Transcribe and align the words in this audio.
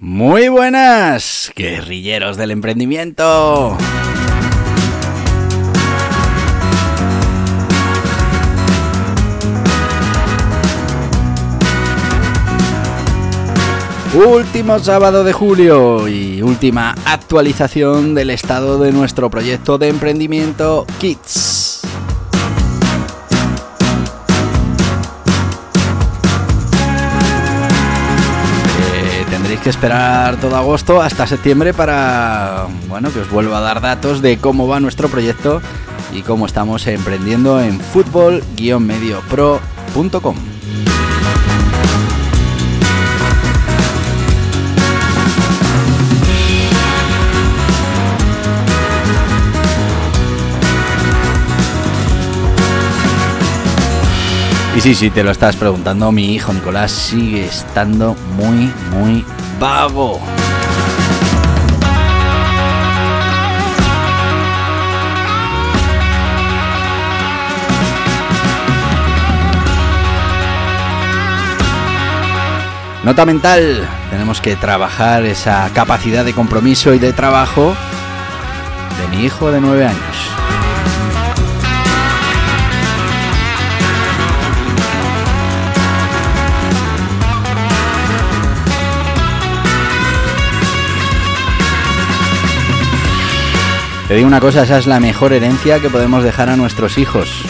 Muy 0.00 0.48
buenas, 0.48 1.52
guerrilleros 1.54 2.36
del 2.36 2.50
emprendimiento. 2.50 3.78
Último 14.14 14.80
sábado 14.80 15.22
de 15.22 15.32
julio 15.32 16.08
y 16.08 16.42
última 16.42 16.94
actualización 17.04 18.14
del 18.14 18.30
estado 18.30 18.78
de 18.78 18.90
nuestro 18.90 19.30
proyecto 19.30 19.78
de 19.78 19.88
emprendimiento 19.88 20.86
Kids. 20.98 21.82
Que 29.64 29.70
esperar 29.70 30.36
todo 30.36 30.54
agosto 30.56 31.00
hasta 31.00 31.26
septiembre 31.26 31.72
para 31.72 32.66
bueno 32.86 33.10
que 33.10 33.20
os 33.20 33.30
vuelva 33.30 33.56
a 33.56 33.62
dar 33.62 33.80
datos 33.80 34.20
de 34.20 34.36
cómo 34.36 34.68
va 34.68 34.78
nuestro 34.78 35.08
proyecto 35.08 35.62
y 36.12 36.20
cómo 36.20 36.44
estamos 36.44 36.86
emprendiendo 36.86 37.62
en 37.62 37.80
fútbol-mediopro.com. 37.80 40.36
Y 54.76 54.80
sí, 54.82 54.94
sí, 54.94 55.08
te 55.08 55.24
lo 55.24 55.30
estás 55.30 55.56
preguntando, 55.56 56.12
mi 56.12 56.34
hijo 56.34 56.52
Nicolás 56.52 56.92
sigue 56.92 57.46
estando 57.46 58.14
muy, 58.36 58.70
muy 58.90 59.24
vago. 59.58 60.20
Nota 73.04 73.26
mental, 73.26 73.86
tenemos 74.08 74.40
que 74.40 74.56
trabajar 74.56 75.26
esa 75.26 75.68
capacidad 75.74 76.24
de 76.24 76.32
compromiso 76.32 76.94
y 76.94 76.98
de 76.98 77.12
trabajo 77.12 77.74
de 78.98 79.14
mi 79.14 79.24
hijo 79.24 79.50
de 79.52 79.60
nueve 79.60 79.84
años. 79.84 80.13
Te 94.14 94.18
digo 94.18 94.28
una 94.28 94.38
cosa, 94.38 94.62
esa 94.62 94.78
es 94.78 94.86
la 94.86 95.00
mejor 95.00 95.32
herencia 95.32 95.80
que 95.80 95.90
podemos 95.90 96.22
dejar 96.22 96.48
a 96.48 96.54
nuestros 96.54 96.98
hijos. 96.98 97.42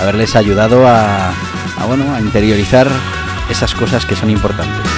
Haberles 0.00 0.34
ayudado 0.34 0.88
a, 0.88 1.28
a, 1.28 1.84
bueno, 1.86 2.14
a 2.14 2.22
interiorizar 2.22 2.88
esas 3.50 3.74
cosas 3.74 4.06
que 4.06 4.16
son 4.16 4.30
importantes. 4.30 4.90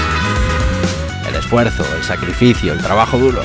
El 1.28 1.34
esfuerzo, 1.34 1.84
el 1.96 2.04
sacrificio, 2.04 2.72
el 2.72 2.78
trabajo 2.78 3.18
duro. 3.18 3.42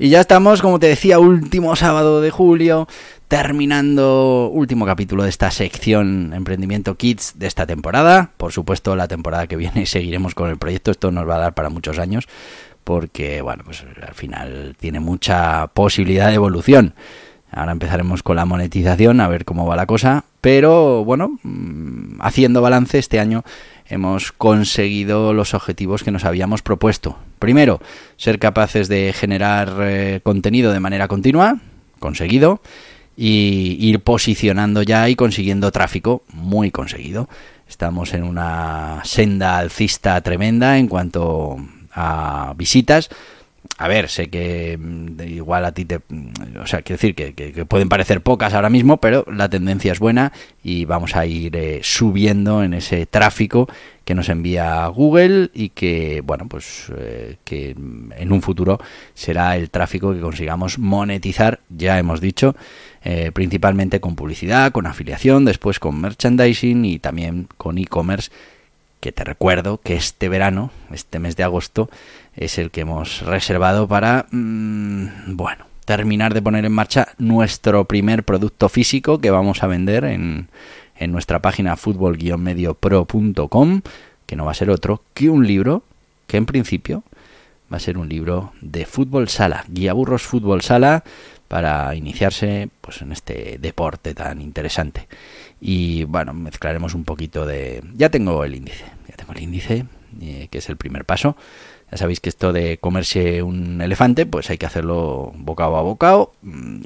Y 0.00 0.08
ya 0.08 0.20
estamos, 0.20 0.62
como 0.62 0.80
te 0.80 0.88
decía, 0.88 1.20
último 1.20 1.76
sábado 1.76 2.20
de 2.20 2.32
julio, 2.32 2.88
terminando 3.32 4.50
último 4.52 4.84
capítulo 4.84 5.22
de 5.22 5.30
esta 5.30 5.50
sección 5.50 6.34
Emprendimiento 6.34 6.96
Kids 6.96 7.38
de 7.38 7.46
esta 7.46 7.64
temporada. 7.64 8.32
Por 8.36 8.52
supuesto, 8.52 8.94
la 8.94 9.08
temporada 9.08 9.46
que 9.46 9.56
viene 9.56 9.86
seguiremos 9.86 10.34
con 10.34 10.50
el 10.50 10.58
proyecto. 10.58 10.90
Esto 10.90 11.10
nos 11.10 11.26
va 11.26 11.36
a 11.36 11.38
dar 11.38 11.54
para 11.54 11.70
muchos 11.70 11.98
años 11.98 12.28
porque, 12.84 13.40
bueno, 13.40 13.62
pues 13.64 13.86
al 14.06 14.12
final 14.12 14.76
tiene 14.78 15.00
mucha 15.00 15.68
posibilidad 15.68 16.28
de 16.28 16.34
evolución. 16.34 16.92
Ahora 17.50 17.72
empezaremos 17.72 18.22
con 18.22 18.36
la 18.36 18.44
monetización, 18.44 19.18
a 19.22 19.28
ver 19.28 19.46
cómo 19.46 19.64
va 19.66 19.76
la 19.76 19.86
cosa. 19.86 20.24
Pero 20.42 21.02
bueno, 21.02 21.38
haciendo 22.20 22.60
balance 22.60 22.98
este 22.98 23.18
año 23.18 23.44
hemos 23.86 24.32
conseguido 24.32 25.32
los 25.32 25.54
objetivos 25.54 26.02
que 26.02 26.10
nos 26.10 26.26
habíamos 26.26 26.60
propuesto. 26.60 27.16
Primero, 27.38 27.80
ser 28.18 28.38
capaces 28.38 28.88
de 28.88 29.14
generar 29.14 29.74
eh, 29.80 30.20
contenido 30.22 30.70
de 30.70 30.80
manera 30.80 31.08
continua, 31.08 31.60
conseguido, 31.98 32.60
y 33.16 33.76
ir 33.80 34.00
posicionando 34.00 34.82
ya 34.82 35.08
y 35.08 35.16
consiguiendo 35.16 35.70
tráfico, 35.70 36.22
muy 36.32 36.70
conseguido. 36.70 37.28
Estamos 37.68 38.14
en 38.14 38.24
una 38.24 39.00
senda 39.04 39.58
alcista 39.58 40.20
tremenda 40.20 40.78
en 40.78 40.88
cuanto 40.88 41.56
a 41.92 42.54
visitas. 42.56 43.10
A 43.78 43.88
ver, 43.88 44.08
sé 44.08 44.28
que 44.28 44.78
igual 45.26 45.64
a 45.64 45.72
ti 45.72 45.84
te... 45.84 45.96
O 46.60 46.66
sea, 46.66 46.82
quiero 46.82 46.98
decir 46.98 47.14
que, 47.14 47.34
que, 47.34 47.64
pueden 47.64 47.88
parecer 47.88 48.20
pocas 48.20 48.54
ahora 48.54 48.70
mismo, 48.70 48.98
pero 48.98 49.24
la 49.32 49.48
tendencia 49.48 49.92
es 49.92 49.98
buena 49.98 50.32
y 50.62 50.84
vamos 50.84 51.16
a 51.16 51.26
ir 51.26 51.56
eh, 51.56 51.80
subiendo 51.82 52.62
en 52.62 52.74
ese 52.74 53.06
tráfico 53.06 53.68
que 54.04 54.14
nos 54.14 54.28
envía 54.28 54.86
Google 54.88 55.50
y 55.54 55.70
que, 55.70 56.22
bueno, 56.24 56.46
pues 56.48 56.92
eh, 56.96 57.36
que 57.44 57.70
en 57.70 58.32
un 58.32 58.42
futuro 58.42 58.78
será 59.14 59.56
el 59.56 59.70
tráfico 59.70 60.12
que 60.12 60.20
consigamos 60.20 60.78
monetizar, 60.78 61.60
ya 61.68 61.98
hemos 61.98 62.20
dicho, 62.20 62.54
eh, 63.04 63.30
principalmente 63.32 64.00
con 64.00 64.16
publicidad, 64.16 64.72
con 64.72 64.86
afiliación, 64.86 65.44
después 65.44 65.78
con 65.78 66.00
merchandising 66.00 66.84
y 66.84 66.98
también 66.98 67.48
con 67.56 67.78
e-commerce, 67.78 68.30
que 69.02 69.10
te 69.10 69.24
recuerdo 69.24 69.80
que 69.82 69.96
este 69.96 70.28
verano, 70.28 70.70
este 70.92 71.18
mes 71.18 71.34
de 71.34 71.42
agosto, 71.42 71.90
es 72.36 72.56
el 72.56 72.70
que 72.70 72.82
hemos 72.82 73.22
reservado 73.22 73.88
para, 73.88 74.26
mmm, 74.30 75.08
bueno, 75.26 75.64
terminar 75.84 76.34
de 76.34 76.40
poner 76.40 76.64
en 76.64 76.70
marcha 76.70 77.08
nuestro 77.18 77.84
primer 77.86 78.22
producto 78.22 78.68
físico 78.68 79.18
que 79.18 79.32
vamos 79.32 79.64
a 79.64 79.66
vender 79.66 80.04
en, 80.04 80.50
en 80.96 81.10
nuestra 81.10 81.42
página 81.42 81.76
fútbol-mediopro.com, 81.76 83.80
que 84.24 84.36
no 84.36 84.44
va 84.44 84.52
a 84.52 84.54
ser 84.54 84.70
otro 84.70 85.02
que 85.14 85.28
un 85.28 85.48
libro 85.48 85.82
que 86.28 86.36
en 86.36 86.46
principio 86.46 87.02
va 87.72 87.78
a 87.78 87.80
ser 87.80 87.98
un 87.98 88.08
libro 88.08 88.52
de 88.60 88.86
fútbol 88.86 89.28
sala, 89.28 89.64
guía 89.66 89.94
burros 89.94 90.22
fútbol 90.22 90.62
sala 90.62 91.02
para 91.52 91.94
iniciarse 91.94 92.70
pues 92.80 93.02
en 93.02 93.12
este 93.12 93.58
deporte 93.60 94.14
tan 94.14 94.40
interesante. 94.40 95.06
Y 95.60 96.04
bueno, 96.04 96.32
mezclaremos 96.32 96.94
un 96.94 97.04
poquito 97.04 97.44
de 97.44 97.82
ya 97.92 98.08
tengo 98.08 98.42
el 98.42 98.54
índice, 98.54 98.86
ya 99.06 99.16
tengo 99.16 99.34
el 99.34 99.42
índice 99.42 99.84
eh, 100.22 100.48
que 100.50 100.56
es 100.56 100.70
el 100.70 100.78
primer 100.78 101.04
paso. 101.04 101.36
Ya 101.90 101.98
sabéis 101.98 102.20
que 102.20 102.30
esto 102.30 102.54
de 102.54 102.78
comerse 102.78 103.42
un 103.42 103.82
elefante, 103.82 104.24
pues 104.24 104.48
hay 104.48 104.56
que 104.56 104.64
hacerlo 104.64 105.34
bocado 105.36 105.76
a 105.76 105.82
bocado. 105.82 106.32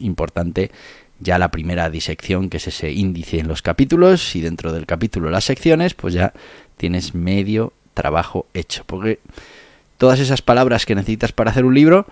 Importante 0.01 0.73
ya 1.21 1.39
la 1.39 1.53
primera 1.53 1.89
disección, 1.89 2.51
que 2.51 2.57
es 2.57 2.67
ese 2.67 2.91
índice 2.91 3.39
en 3.39 3.47
los 3.47 3.63
capítulos, 3.63 4.35
y 4.35 4.41
dentro 4.41 4.73
del 4.73 4.85
capítulo 4.85 5.31
las 5.31 5.45
secciones, 5.45 5.95
pues 5.95 6.13
ya 6.13 6.33
tienes 6.77 7.15
medio 7.15 7.73
trabajo 7.95 8.47
hecho. 8.53 8.83
Porque 8.85 9.21
todas 9.97 10.19
esas 10.19 10.43
palabras 10.43 10.87
que 10.87 10.97
necesitas 10.97 11.31
para 11.31 11.53
hacer 11.53 11.65
un 11.65 11.77
libro, 11.77 12.09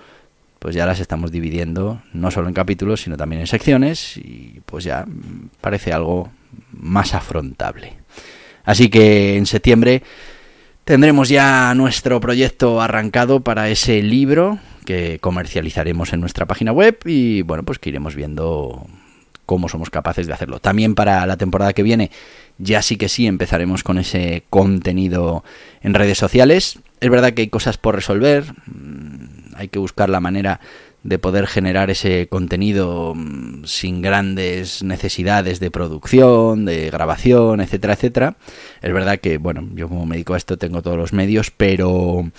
pues 0.59 0.75
ya 0.75 0.87
las 0.87 1.01
estamos 1.01 1.31
dividiendo 1.31 2.01
no 2.13 2.31
solo 2.31 2.49
en 2.49 2.55
capítulos, 2.55 3.03
sino 3.03 3.17
también 3.17 3.41
en 3.41 3.47
secciones, 3.47 4.17
y 4.17 4.61
pues 4.67 4.85
ya 4.85 5.05
parece 5.61 5.93
algo 5.93 6.31
más 6.73 7.15
afrontable. 7.15 7.95
Así 8.65 8.89
que 8.89 9.37
en 9.37 9.47
septiembre 9.47 10.03
tendremos 10.85 11.29
ya 11.29 11.75
nuestro 11.75 12.21
proyecto 12.21 12.81
arrancado 12.81 13.41
para 13.41 13.69
ese 13.69 14.03
libro 14.03 14.59
que 14.85 15.19
comercializaremos 15.21 16.13
en 16.13 16.21
nuestra 16.21 16.47
página 16.47 16.73
web 16.73 16.99
y 17.05 17.43
bueno, 17.43 17.63
pues 17.63 17.79
que 17.79 17.91
iremos 17.91 18.15
viendo 18.15 18.87
cómo 19.47 19.69
somos 19.69 19.91
capaces 19.91 20.27
de 20.27 20.33
hacerlo. 20.33 20.61
También 20.61 20.95
para 20.95 21.27
la 21.27 21.37
temporada 21.37 21.73
que 21.73 21.83
viene 21.83 22.11
ya 22.59 22.83
sí 22.83 22.97
que 22.97 23.09
sí 23.09 23.27
empezaremos 23.27 23.83
con 23.83 23.99
ese 23.99 24.45
contenido 24.51 25.45
en 25.83 25.95
redes 25.95 26.19
sociales. 26.19 26.79
Es 27.01 27.11
verdad 27.11 27.33
que 27.33 27.43
hay 27.43 27.49
cosas 27.49 27.77
por 27.77 27.95
resolver, 27.95 28.45
hay 29.57 29.69
que 29.69 29.79
buscar 29.79 30.09
la 30.11 30.21
manera 30.21 30.61
de 31.05 31.19
poder 31.19 31.47
generar 31.47 31.91
ese 31.91 32.29
contenido 32.29 33.13
mm, 33.15 33.65
sin 33.65 34.03
grandes 34.03 34.83
necesidades 34.83 35.61
de 35.61 35.71
producción, 35.71 36.65
de 36.65 36.91
grabación, 36.91 37.61
etcétera, 37.61 37.93
etcétera. 37.93 38.37
Es 38.83 38.93
verdad 38.93 39.21
que, 39.21 39.39
bueno, 39.39 39.69
yo 39.75 39.89
como 39.89 40.07
me 40.07 40.17
dedico 40.17 40.35
a 40.35 40.39
esto 40.39 40.57
tengo 40.57 40.83
todos 40.83 40.97
los 40.97 41.13
medios, 41.13 41.51
pero, 41.51 42.31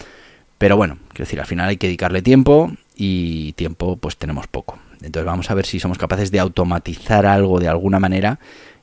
pero 0.57 0.77
bueno, 0.77 0.97
quiero 1.09 1.25
decir, 1.25 1.39
al 1.39 1.45
final 1.45 1.69
hay 1.69 1.77
que 1.77 1.88
dedicarle 1.88 2.23
tiempo 2.23 2.71
y 2.95 3.53
tiempo 3.53 3.97
pues 3.97 4.18
tenemos 4.18 4.47
poco. 4.47 4.79
Entonces 5.03 5.25
vamos 5.25 5.51
a 5.51 5.53
ver 5.53 5.68
si 5.68 5.79
somos 5.79 6.00
capaces 6.00 6.31
de 6.31 6.39
automatizar 6.39 7.27
algo 7.27 7.59
de 7.59 7.68
alguna 7.68 8.00
manera 8.00 8.39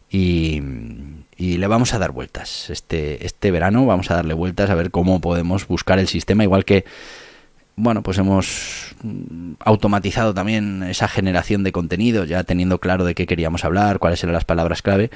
y, 0.08 0.62
y 1.36 1.56
le 1.56 1.66
vamos 1.66 1.92
a 1.92 1.98
dar 1.98 2.12
vueltas. 2.12 2.70
Este, 2.70 3.26
este 3.26 3.50
verano 3.50 3.84
vamos 3.84 4.12
a 4.12 4.14
darle 4.14 4.34
vueltas 4.34 4.70
a 4.70 4.76
ver 4.76 4.92
cómo 4.92 5.20
podemos 5.20 5.66
buscar 5.66 5.98
el 5.98 6.06
sistema, 6.06 6.44
igual 6.44 6.64
que 6.64 6.84
bueno, 7.76 8.02
pues 8.02 8.18
hemos 8.18 8.94
mm, 9.02 9.54
automatizado 9.60 10.34
también 10.34 10.82
esa 10.82 11.08
generación 11.08 11.62
de 11.62 11.72
contenido, 11.72 12.24
ya 12.24 12.44
teniendo 12.44 12.78
claro 12.78 13.04
de 13.04 13.14
qué 13.14 13.26
queríamos 13.26 13.64
hablar, 13.64 13.98
cuáles 13.98 14.22
eran 14.22 14.34
las 14.34 14.44
palabras 14.44 14.82
clave, 14.82 15.10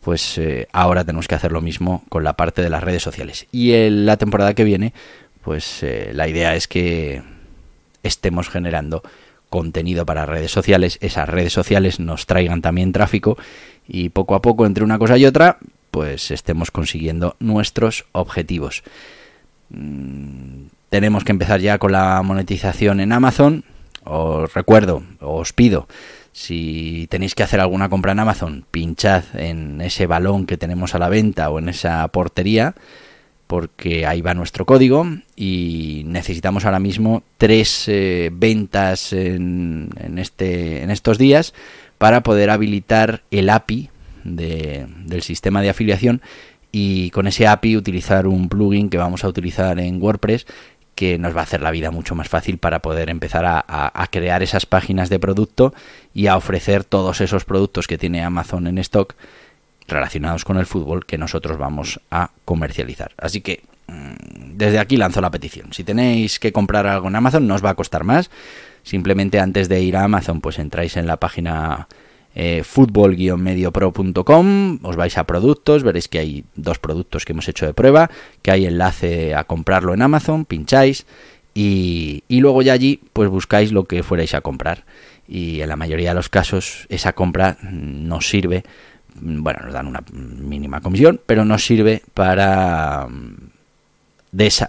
pues 0.00 0.36
eh, 0.38 0.68
ahora 0.72 1.04
tenemos 1.04 1.28
que 1.28 1.34
hacer 1.34 1.52
lo 1.52 1.60
mismo 1.60 2.04
con 2.08 2.24
la 2.24 2.34
parte 2.34 2.62
de 2.62 2.70
las 2.70 2.82
redes 2.82 3.02
sociales. 3.02 3.46
Y 3.52 3.72
en 3.72 4.04
la 4.06 4.16
temporada 4.16 4.54
que 4.54 4.64
viene, 4.64 4.92
pues 5.42 5.82
eh, 5.82 6.10
la 6.12 6.28
idea 6.28 6.54
es 6.54 6.68
que 6.68 7.22
estemos 8.02 8.48
generando 8.48 9.02
contenido 9.48 10.06
para 10.06 10.26
redes 10.26 10.50
sociales, 10.50 10.98
esas 11.02 11.28
redes 11.28 11.52
sociales 11.52 12.00
nos 12.00 12.26
traigan 12.26 12.62
también 12.62 12.92
tráfico 12.92 13.36
y 13.86 14.08
poco 14.08 14.34
a 14.34 14.42
poco 14.42 14.66
entre 14.66 14.84
una 14.84 14.98
cosa 14.98 15.18
y 15.18 15.26
otra, 15.26 15.58
pues 15.90 16.30
estemos 16.30 16.70
consiguiendo 16.70 17.36
nuestros 17.38 18.06
objetivos. 18.12 18.82
Mm, 19.70 20.64
tenemos 20.92 21.24
que 21.24 21.32
empezar 21.32 21.58
ya 21.58 21.78
con 21.78 21.92
la 21.92 22.20
monetización 22.20 23.00
en 23.00 23.12
Amazon. 23.12 23.64
Os 24.04 24.52
recuerdo, 24.52 25.02
os 25.20 25.54
pido, 25.54 25.88
si 26.32 27.06
tenéis 27.08 27.34
que 27.34 27.42
hacer 27.42 27.60
alguna 27.60 27.88
compra 27.88 28.12
en 28.12 28.18
Amazon, 28.18 28.66
pinchad 28.70 29.24
en 29.32 29.80
ese 29.80 30.06
balón 30.06 30.44
que 30.44 30.58
tenemos 30.58 30.94
a 30.94 30.98
la 30.98 31.08
venta 31.08 31.48
o 31.48 31.58
en 31.58 31.70
esa 31.70 32.06
portería, 32.08 32.74
porque 33.46 34.04
ahí 34.04 34.20
va 34.20 34.34
nuestro 34.34 34.66
código 34.66 35.06
y 35.34 36.02
necesitamos 36.04 36.66
ahora 36.66 36.78
mismo 36.78 37.22
tres 37.38 37.88
eh, 37.88 38.28
ventas 38.30 39.14
en, 39.14 39.88
este, 40.18 40.82
en 40.82 40.90
estos 40.90 41.16
días 41.16 41.54
para 41.96 42.22
poder 42.22 42.50
habilitar 42.50 43.22
el 43.30 43.48
API 43.48 43.88
del 44.24 45.22
sistema 45.22 45.62
de 45.62 45.70
afiliación 45.70 46.20
y 46.72 47.10
con 47.10 47.26
ese 47.26 47.46
API 47.46 47.76
utilizar 47.76 48.26
un 48.26 48.48
plugin 48.48 48.88
que 48.88 48.96
vamos 48.96 49.22
a 49.24 49.28
utilizar 49.28 49.78
en 49.78 50.02
WordPress 50.02 50.46
que 50.94 51.18
nos 51.18 51.34
va 51.34 51.40
a 51.40 51.44
hacer 51.44 51.62
la 51.62 51.70
vida 51.70 51.90
mucho 51.90 52.14
más 52.14 52.28
fácil 52.28 52.58
para 52.58 52.80
poder 52.80 53.10
empezar 53.10 53.44
a, 53.46 54.08
crear 54.10 54.42
esas 54.42 54.66
páginas 54.66 55.08
de 55.08 55.18
producto 55.18 55.74
y 56.12 56.26
a 56.26 56.36
ofrecer 56.36 56.84
todos 56.84 57.20
esos 57.20 57.44
productos 57.44 57.86
que 57.86 57.98
tiene 57.98 58.22
Amazon 58.22 58.66
en 58.66 58.78
stock 58.78 59.14
relacionados 59.88 60.44
con 60.44 60.58
el 60.58 60.66
fútbol 60.66 61.06
que 61.06 61.18
nosotros 61.18 61.58
vamos 61.58 62.00
a 62.10 62.30
comercializar. 62.44 63.12
Así 63.16 63.40
que 63.40 63.62
mm, 63.88 64.56
desde 64.56 64.78
aquí 64.78 64.96
lanzo 64.96 65.20
la 65.20 65.30
petición. 65.30 65.72
Si 65.72 65.82
tenéis 65.82 66.38
que 66.38 66.52
comprar 66.52 66.86
algo 66.86 67.08
en 67.08 67.16
Amazon 67.16 67.46
no 67.46 67.54
os 67.54 67.64
va 67.64 67.70
a 67.70 67.74
costar 67.74 68.04
más. 68.04 68.30
Simplemente 68.82 69.40
antes 69.40 69.68
de 69.68 69.80
ir 69.80 69.96
a 69.96 70.04
Amazon 70.04 70.40
pues 70.40 70.58
entráis 70.58 70.96
en 70.96 71.06
la 71.06 71.16
página 71.16 71.88
eh, 72.34 72.62
fútbol-mediopro.com, 72.64 74.78
os 74.82 74.96
vais 74.96 75.18
a 75.18 75.24
productos, 75.24 75.82
veréis 75.82 76.08
que 76.08 76.18
hay 76.18 76.44
dos 76.56 76.78
productos 76.78 77.24
que 77.24 77.32
hemos 77.32 77.48
hecho 77.48 77.66
de 77.66 77.74
prueba, 77.74 78.10
que 78.40 78.50
hay 78.50 78.66
enlace 78.66 79.34
a 79.34 79.44
comprarlo 79.44 79.92
en 79.92 80.02
Amazon, 80.02 80.44
pincháis 80.44 81.06
y, 81.54 82.22
luego 82.30 82.62
ya 82.62 82.72
allí 82.72 83.00
pues 83.12 83.28
buscáis 83.28 83.72
lo 83.72 83.84
que 83.84 84.02
fuerais 84.02 84.34
a 84.34 84.40
comprar. 84.40 84.84
Y 85.28 85.60
en 85.60 85.68
la 85.68 85.76
mayoría 85.76 86.10
de 86.10 86.14
los 86.14 86.28
casos 86.28 86.86
esa 86.88 87.12
compra 87.12 87.58
nos 87.62 88.28
sirve, 88.28 88.64
bueno, 89.14 89.60
nos 89.64 89.74
dan 89.74 89.86
una 89.86 90.02
mínima 90.12 90.80
comisión, 90.80 91.20
pero 91.26 91.44
nos 91.44 91.64
sirve 91.64 92.02
para 92.14 93.06
mm, 93.08 93.52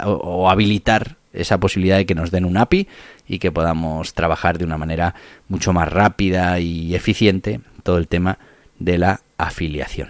o 0.06 0.50
habilitar 0.50 1.16
esa 1.32 1.60
posibilidad 1.60 1.98
de 1.98 2.06
que 2.06 2.16
nos 2.16 2.32
den 2.32 2.46
un 2.46 2.58
API 2.58 2.88
y 3.28 3.40
que 3.40 3.52
podamos 3.52 4.14
trabajar 4.14 4.58
de 4.58 4.66
una 4.66 4.78
manera 4.78 5.16
mucho 5.48 5.74
más 5.74 5.92
rápida 5.92 6.60
y 6.60 6.96
eficiente 6.96 7.62
todo 7.84 7.98
el 7.98 8.08
tema 8.08 8.38
de 8.80 8.98
la 8.98 9.22
afiliación. 9.38 10.10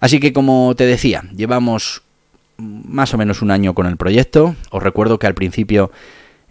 Así 0.00 0.20
que 0.20 0.32
como 0.32 0.74
te 0.76 0.86
decía, 0.86 1.24
llevamos 1.34 2.02
más 2.56 3.14
o 3.14 3.18
menos 3.18 3.42
un 3.42 3.50
año 3.50 3.74
con 3.74 3.86
el 3.86 3.96
proyecto. 3.96 4.54
Os 4.70 4.82
recuerdo 4.82 5.18
que 5.18 5.26
al 5.26 5.34
principio 5.34 5.90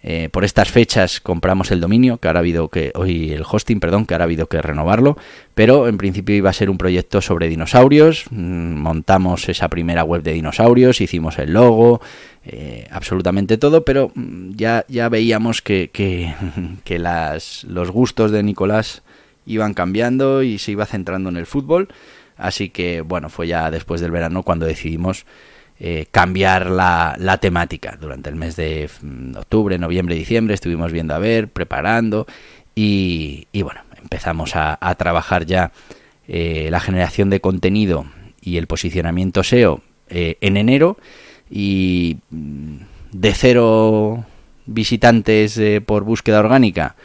eh, 0.05 0.27
por 0.29 0.43
estas 0.43 0.69
fechas 0.69 1.21
compramos 1.21 1.71
el 1.71 1.79
dominio, 1.79 2.17
que 2.17 2.27
ahora 2.27 2.39
ha 2.39 2.41
habido 2.41 2.67
que, 2.67 2.91
hoy 2.93 3.31
el 3.31 3.43
hosting, 3.49 3.79
perdón, 3.79 4.05
que 4.05 4.13
ahora 4.13 4.23
ha 4.23 4.27
habido 4.27 4.47
que 4.47 4.61
renovarlo, 4.61 5.17
pero 5.55 5.87
en 5.87 5.97
principio 5.97 6.35
iba 6.35 6.49
a 6.49 6.53
ser 6.53 6.69
un 6.69 6.77
proyecto 6.77 7.21
sobre 7.21 7.47
dinosaurios, 7.47 8.25
mm, 8.29 8.73
montamos 8.73 9.47
esa 9.47 9.69
primera 9.69 10.03
web 10.03 10.21
de 10.21 10.33
dinosaurios, 10.33 10.99
hicimos 10.99 11.39
el 11.39 11.53
logo, 11.53 12.01
eh, 12.45 12.85
absolutamente 12.91 13.57
todo, 13.57 13.85
pero 13.85 14.11
mm, 14.13 14.51
ya, 14.55 14.83
ya 14.89 15.07
veíamos 15.07 15.61
que, 15.61 15.89
que, 15.93 16.33
que 16.83 16.99
las, 16.99 17.63
los 17.63 17.89
gustos 17.89 18.31
de 18.31 18.43
Nicolás 18.43 19.03
iban 19.45 19.73
cambiando 19.73 20.43
y 20.43 20.59
se 20.59 20.73
iba 20.73 20.85
centrando 20.85 21.29
en 21.29 21.37
el 21.37 21.45
fútbol, 21.45 21.87
así 22.35 22.69
que 22.69 22.99
bueno, 22.99 23.29
fue 23.29 23.47
ya 23.47 23.71
después 23.71 24.01
del 24.01 24.11
verano 24.11 24.43
cuando 24.43 24.65
decidimos 24.65 25.25
eh, 25.85 26.05
cambiar 26.11 26.67
la, 26.67 27.37
temática. 27.41 27.97
Durante 27.99 28.29
el 28.29 28.37
mes 28.37 28.55
de 28.55 28.89
mm, 29.01 29.35
octubre, 29.35 29.77
noviembre, 29.77 30.15
diciembre 30.15 30.53
estuvimos 30.53 30.93
viendo 30.93 31.13
a 31.13 31.19
ver, 31.19 31.49
preparando 31.49 32.25
y, 32.73 33.47
bueno, 33.51 33.81
empezamos 34.01 34.55
a, 34.55 34.95
trabajar 34.97 35.45
ya 35.45 35.73
eh, 36.29 36.69
la 36.71 36.79
generación 36.79 37.29
de 37.29 37.41
contenido 37.41 38.05
y 38.41 38.55
el 38.55 38.67
posicionamiento 38.67 39.43
SEO 39.43 39.81
eh, 40.07 40.37
en 40.39 40.55
enero 40.55 40.95
y 41.51 42.15
mm, 42.29 42.75
de 43.11 43.33
cero 43.33 44.23
visitantes 44.65 45.59
por 45.85 46.05
búsqueda 46.05 46.39
orgánica 46.39 46.95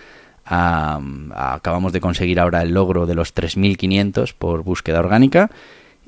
acabamos 0.44 1.92
de 1.92 2.00
conseguir 2.00 2.38
ahora 2.38 2.62
el 2.62 2.74
logro 2.74 3.06
de 3.06 3.16
los 3.16 3.34
3.500 3.34 4.34
por 4.38 4.62
búsqueda 4.62 5.00
orgánica 5.00 5.50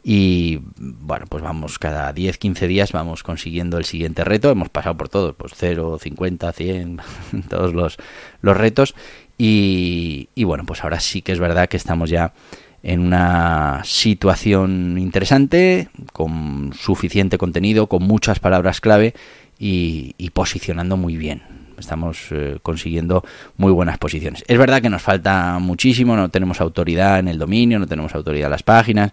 y 0.02 0.60
bueno, 0.76 1.26
pues 1.28 1.42
vamos 1.42 1.78
cada 1.78 2.12
10, 2.12 2.38
15 2.38 2.66
días 2.66 2.92
vamos 2.92 3.22
consiguiendo 3.22 3.78
el 3.78 3.84
siguiente 3.84 4.24
reto. 4.24 4.50
Hemos 4.50 4.68
pasado 4.68 4.96
por 4.96 5.08
todos, 5.08 5.34
pues 5.34 5.52
0, 5.56 5.98
50, 6.00 6.52
100, 6.52 7.00
todos 7.48 7.74
los, 7.74 7.98
los 8.40 8.56
retos. 8.56 8.94
Y, 9.36 10.28
y, 10.34 10.44
bueno, 10.44 10.64
pues 10.66 10.84
ahora 10.84 11.00
sí 11.00 11.22
que 11.22 11.32
es 11.32 11.38
verdad 11.38 11.68
que 11.68 11.78
estamos 11.78 12.10
ya 12.10 12.34
en 12.82 13.00
una 13.00 13.82
situación 13.84 14.96
interesante, 14.98 15.88
con 16.12 16.72
suficiente 16.74 17.38
contenido, 17.38 17.86
con 17.86 18.02
muchas 18.02 18.38
palabras 18.38 18.80
clave 18.80 19.14
y, 19.58 20.30
posicionando 20.32 20.96
muy 20.96 21.16
bien. 21.16 21.42
Estamos 21.78 22.26
eh, 22.30 22.58
consiguiendo 22.62 23.24
muy 23.56 23.72
buenas 23.72 23.98
posiciones. 23.98 24.44
Es 24.46 24.58
verdad 24.58 24.82
que 24.82 24.90
nos 24.90 25.02
falta 25.02 25.58
muchísimo, 25.58 26.14
no 26.16 26.28
tenemos 26.28 26.60
autoridad 26.60 27.18
en 27.18 27.28
el 27.28 27.38
dominio, 27.38 27.78
no 27.78 27.86
tenemos 27.86 28.14
autoridad 28.14 28.46
en 28.46 28.52
las 28.52 28.62
páginas 28.62 29.12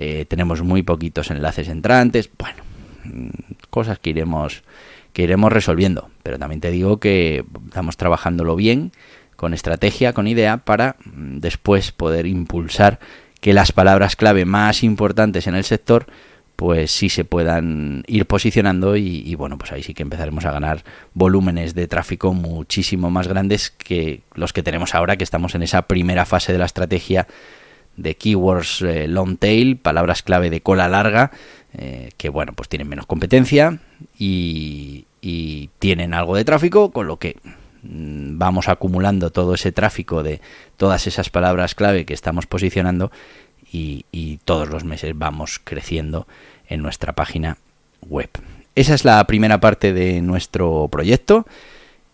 eh, 0.00 0.26
tenemos 0.26 0.62
muy 0.62 0.84
poquitos 0.84 1.32
enlaces 1.32 1.66
entrantes, 1.68 2.30
bueno, 2.38 2.62
mm, 3.02 3.30
cosas 3.68 3.98
que 3.98 4.10
iremos, 4.10 4.62
que 5.12 5.22
iremos 5.24 5.52
resolviendo, 5.52 6.08
pero 6.22 6.38
también 6.38 6.60
te 6.60 6.70
digo 6.70 7.00
que 7.00 7.44
estamos 7.66 7.96
trabajándolo 7.96 8.54
bien, 8.54 8.92
con 9.34 9.54
estrategia, 9.54 10.12
con 10.12 10.28
idea, 10.28 10.58
para 10.58 10.94
mm, 11.04 11.38
después 11.38 11.90
poder 11.90 12.26
impulsar 12.26 13.00
que 13.40 13.52
las 13.52 13.72
palabras 13.72 14.14
clave 14.14 14.44
más 14.44 14.84
importantes 14.84 15.48
en 15.48 15.56
el 15.56 15.64
sector 15.64 16.06
pues 16.54 16.90
sí 16.90 17.08
se 17.08 17.24
puedan 17.24 18.04
ir 18.08 18.26
posicionando 18.26 18.96
y, 18.96 19.22
y, 19.24 19.36
bueno, 19.36 19.58
pues 19.58 19.70
ahí 19.70 19.84
sí 19.84 19.94
que 19.94 20.02
empezaremos 20.02 20.44
a 20.44 20.50
ganar 20.50 20.82
volúmenes 21.14 21.72
de 21.74 21.86
tráfico 21.86 22.34
muchísimo 22.34 23.10
más 23.10 23.28
grandes 23.28 23.70
que 23.70 24.22
los 24.34 24.52
que 24.52 24.64
tenemos 24.64 24.96
ahora, 24.96 25.16
que 25.16 25.22
estamos 25.22 25.54
en 25.54 25.62
esa 25.62 25.82
primera 25.82 26.24
fase 26.24 26.52
de 26.52 26.58
la 26.58 26.64
estrategia 26.64 27.28
de 27.98 28.16
keywords 28.16 28.80
eh, 28.82 29.08
long 29.08 29.36
tail, 29.36 29.76
palabras 29.76 30.22
clave 30.22 30.48
de 30.48 30.62
cola 30.62 30.88
larga, 30.88 31.32
eh, 31.74 32.10
que 32.16 32.30
bueno, 32.30 32.54
pues 32.54 32.68
tienen 32.68 32.88
menos 32.88 33.06
competencia 33.06 33.78
y, 34.18 35.04
tienen 35.78 36.14
algo 36.14 36.34
de 36.36 36.44
tráfico, 36.44 36.90
con 36.90 37.06
lo 37.06 37.18
que 37.18 37.36
mm, 37.82 38.38
vamos 38.38 38.68
acumulando 38.68 39.30
todo 39.30 39.54
ese 39.54 39.72
tráfico 39.72 40.22
de 40.22 40.40
todas 40.78 41.06
esas 41.06 41.28
palabras 41.28 41.74
clave 41.74 42.06
que 42.06 42.14
estamos 42.14 42.46
posicionando 42.46 43.12
y, 43.70 44.06
y 44.10 44.38
todos 44.38 44.70
los 44.70 44.84
meses 44.84 45.12
vamos 45.14 45.60
creciendo 45.62 46.26
en 46.66 46.80
nuestra 46.80 47.12
página 47.12 47.58
web. 48.08 48.30
Esa 48.74 48.94
es 48.94 49.04
la 49.04 49.22
primera 49.26 49.60
parte 49.60 49.92
de 49.92 50.22
nuestro 50.22 50.88
proyecto. 50.90 51.46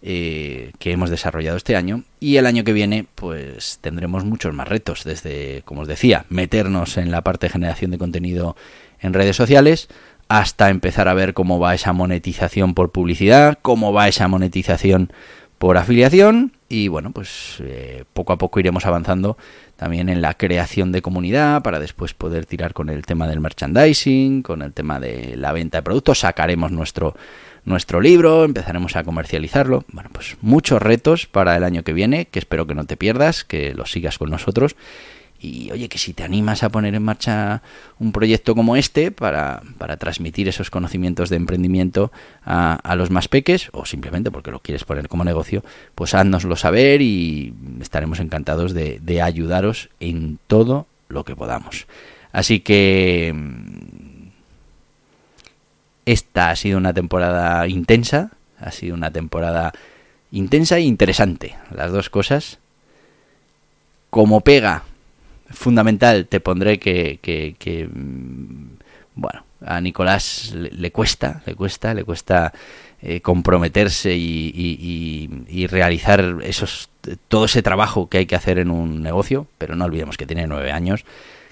Eh, 0.06 0.72
que 0.78 0.92
hemos 0.92 1.08
desarrollado 1.08 1.56
este 1.56 1.76
año 1.76 2.02
y 2.20 2.36
el 2.36 2.44
año 2.44 2.62
que 2.62 2.74
viene 2.74 3.06
pues 3.14 3.78
tendremos 3.80 4.22
muchos 4.22 4.52
más 4.52 4.68
retos 4.68 5.02
desde 5.02 5.62
como 5.64 5.80
os 5.80 5.88
decía 5.88 6.26
meternos 6.28 6.98
en 6.98 7.10
la 7.10 7.22
parte 7.22 7.46
de 7.46 7.52
generación 7.52 7.90
de 7.90 7.96
contenido 7.96 8.54
en 9.00 9.14
redes 9.14 9.34
sociales 9.34 9.88
hasta 10.28 10.68
empezar 10.68 11.08
a 11.08 11.14
ver 11.14 11.32
cómo 11.32 11.58
va 11.58 11.74
esa 11.74 11.94
monetización 11.94 12.74
por 12.74 12.92
publicidad 12.92 13.58
cómo 13.62 13.94
va 13.94 14.06
esa 14.06 14.28
monetización 14.28 15.10
por 15.56 15.78
afiliación 15.78 16.52
y 16.68 16.88
bueno, 16.88 17.12
pues 17.12 17.58
eh, 17.60 18.04
poco 18.12 18.32
a 18.32 18.38
poco 18.38 18.58
iremos 18.58 18.84
avanzando 18.84 19.38
también 19.76 20.08
en 20.08 20.20
la 20.20 20.34
creación 20.34 20.92
de 20.92 21.02
comunidad 21.02 21.62
para 21.62 21.78
después 21.78 22.14
poder 22.14 22.46
tirar 22.46 22.74
con 22.74 22.90
el 22.90 23.06
tema 23.06 23.28
del 23.28 23.40
merchandising, 23.40 24.42
con 24.42 24.60
el 24.60 24.72
tema 24.72 24.98
de 24.98 25.36
la 25.36 25.52
venta 25.52 25.78
de 25.78 25.82
productos, 25.82 26.18
sacaremos 26.18 26.72
nuestro 26.72 27.14
nuestro 27.64 28.00
libro, 28.00 28.44
empezaremos 28.44 28.96
a 28.96 29.04
comercializarlo. 29.04 29.84
Bueno, 29.92 30.10
pues 30.12 30.36
muchos 30.40 30.80
retos 30.80 31.26
para 31.26 31.56
el 31.56 31.64
año 31.64 31.82
que 31.82 31.92
viene, 31.92 32.26
que 32.26 32.38
espero 32.38 32.66
que 32.66 32.74
no 32.74 32.84
te 32.84 32.96
pierdas, 32.96 33.44
que 33.44 33.74
los 33.74 33.90
sigas 33.90 34.18
con 34.18 34.30
nosotros 34.30 34.76
y 35.44 35.70
oye, 35.70 35.88
que 35.88 35.98
si 35.98 36.14
te 36.14 36.22
animas 36.22 36.62
a 36.62 36.70
poner 36.70 36.94
en 36.94 37.02
marcha 37.02 37.62
un 37.98 38.12
proyecto 38.12 38.54
como 38.54 38.76
este 38.76 39.10
para, 39.10 39.62
para 39.78 39.96
transmitir 39.96 40.48
esos 40.48 40.70
conocimientos 40.70 41.28
de 41.28 41.36
emprendimiento 41.36 42.12
a, 42.44 42.74
a, 42.74 42.96
los 42.96 43.10
más 43.10 43.28
peques, 43.28 43.68
o 43.72 43.84
simplemente 43.84 44.30
porque 44.30 44.50
lo 44.50 44.60
quieres 44.60 44.84
poner 44.84 45.08
como 45.08 45.24
negocio, 45.24 45.62
pues 45.94 46.14
háznoslo 46.14 46.56
saber 46.56 47.02
y 47.02 47.52
estaremos 47.80 48.20
encantados 48.20 48.72
de, 48.72 49.00
de 49.02 49.20
ayudaros 49.20 49.90
en 50.00 50.38
todo 50.46 50.86
lo 51.08 51.24
que 51.24 51.36
podamos. 51.36 51.86
Así 52.32 52.60
que 52.60 53.32
esta 56.06 56.50
ha 56.50 56.56
sido 56.56 56.78
una 56.78 56.92
temporada 56.92 57.66
intensa, 57.68 58.30
ha 58.58 58.70
sido 58.70 58.94
una 58.94 59.10
temporada 59.10 59.72
intensa 60.30 60.78
e 60.78 60.82
interesante, 60.82 61.56
las 61.70 61.92
dos 61.92 62.10
cosas. 62.10 62.58
Como 64.10 64.40
pega 64.42 64.84
fundamental 65.50 66.26
te 66.26 66.40
pondré 66.40 66.78
que, 66.78 67.18
que, 67.22 67.88
mm, 67.88 68.76
bueno, 69.14 69.44
a 69.64 69.80
Nicolás 69.80 70.52
le, 70.54 70.90
cuesta, 70.90 71.42
le 71.46 71.54
cuesta, 71.54 71.94
le 71.94 72.04
cuesta 72.04 72.52
eh, 73.00 73.20
comprometerse 73.20 74.14
y, 74.14 75.28
y, 75.48 75.66
realizar 75.66 76.38
esos, 76.42 76.90
todo 77.28 77.46
ese 77.46 77.62
trabajo 77.62 78.08
que 78.08 78.18
hay 78.18 78.26
que 78.26 78.36
hacer 78.36 78.58
en 78.58 78.70
un 78.70 79.02
negocio, 79.02 79.46
pero 79.58 79.74
no 79.76 79.84
olvidemos 79.84 80.16
que 80.16 80.26
tiene 80.26 80.46
nueve 80.46 80.72
años, 80.72 81.04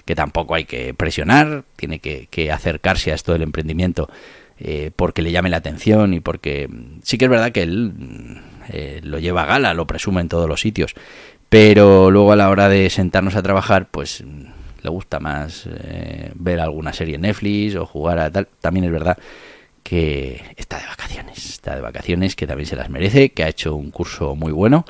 que 0.05 0.15
tampoco 0.15 0.55
hay 0.55 0.65
que 0.65 0.93
presionar, 0.93 1.63
tiene 1.75 1.99
que, 1.99 2.27
que 2.29 2.51
acercarse 2.51 3.11
a 3.11 3.15
esto 3.15 3.33
del 3.33 3.43
emprendimiento 3.43 4.09
eh, 4.65 4.91
porque 4.95 5.21
le 5.21 5.33
llame 5.33 5.49
la 5.49 5.57
atención 5.57 6.13
y 6.13 6.21
porque 6.21 6.69
sí 7.03 7.17
que 7.17 7.25
es 7.25 7.31
verdad 7.31 7.51
que 7.51 7.63
él 7.63 8.39
eh, 8.69 9.01
lo 9.03 9.19
lleva 9.19 9.43
a 9.43 9.45
gala, 9.45 9.73
lo 9.73 9.85
presume 9.85 10.21
en 10.21 10.29
todos 10.29 10.47
los 10.47 10.61
sitios, 10.61 10.95
pero 11.49 12.09
luego 12.09 12.31
a 12.31 12.37
la 12.37 12.49
hora 12.49 12.69
de 12.69 12.89
sentarnos 12.89 13.35
a 13.35 13.43
trabajar, 13.43 13.89
pues 13.91 14.23
le 14.81 14.89
gusta 14.89 15.19
más 15.19 15.67
eh, 15.69 16.31
ver 16.35 16.61
alguna 16.61 16.93
serie 16.93 17.15
en 17.15 17.21
Netflix 17.23 17.75
o 17.75 17.85
jugar 17.85 18.19
a 18.19 18.31
tal. 18.31 18.47
También 18.61 18.85
es 18.85 18.91
verdad 18.93 19.17
que 19.83 20.41
está 20.55 20.79
de 20.79 20.85
vacaciones, 20.85 21.45
está 21.45 21.75
de 21.75 21.81
vacaciones, 21.81 22.37
que 22.37 22.47
también 22.47 22.67
se 22.67 22.77
las 22.77 22.89
merece, 22.89 23.33
que 23.33 23.43
ha 23.43 23.49
hecho 23.49 23.75
un 23.75 23.91
curso 23.91 24.33
muy 24.33 24.53
bueno 24.53 24.85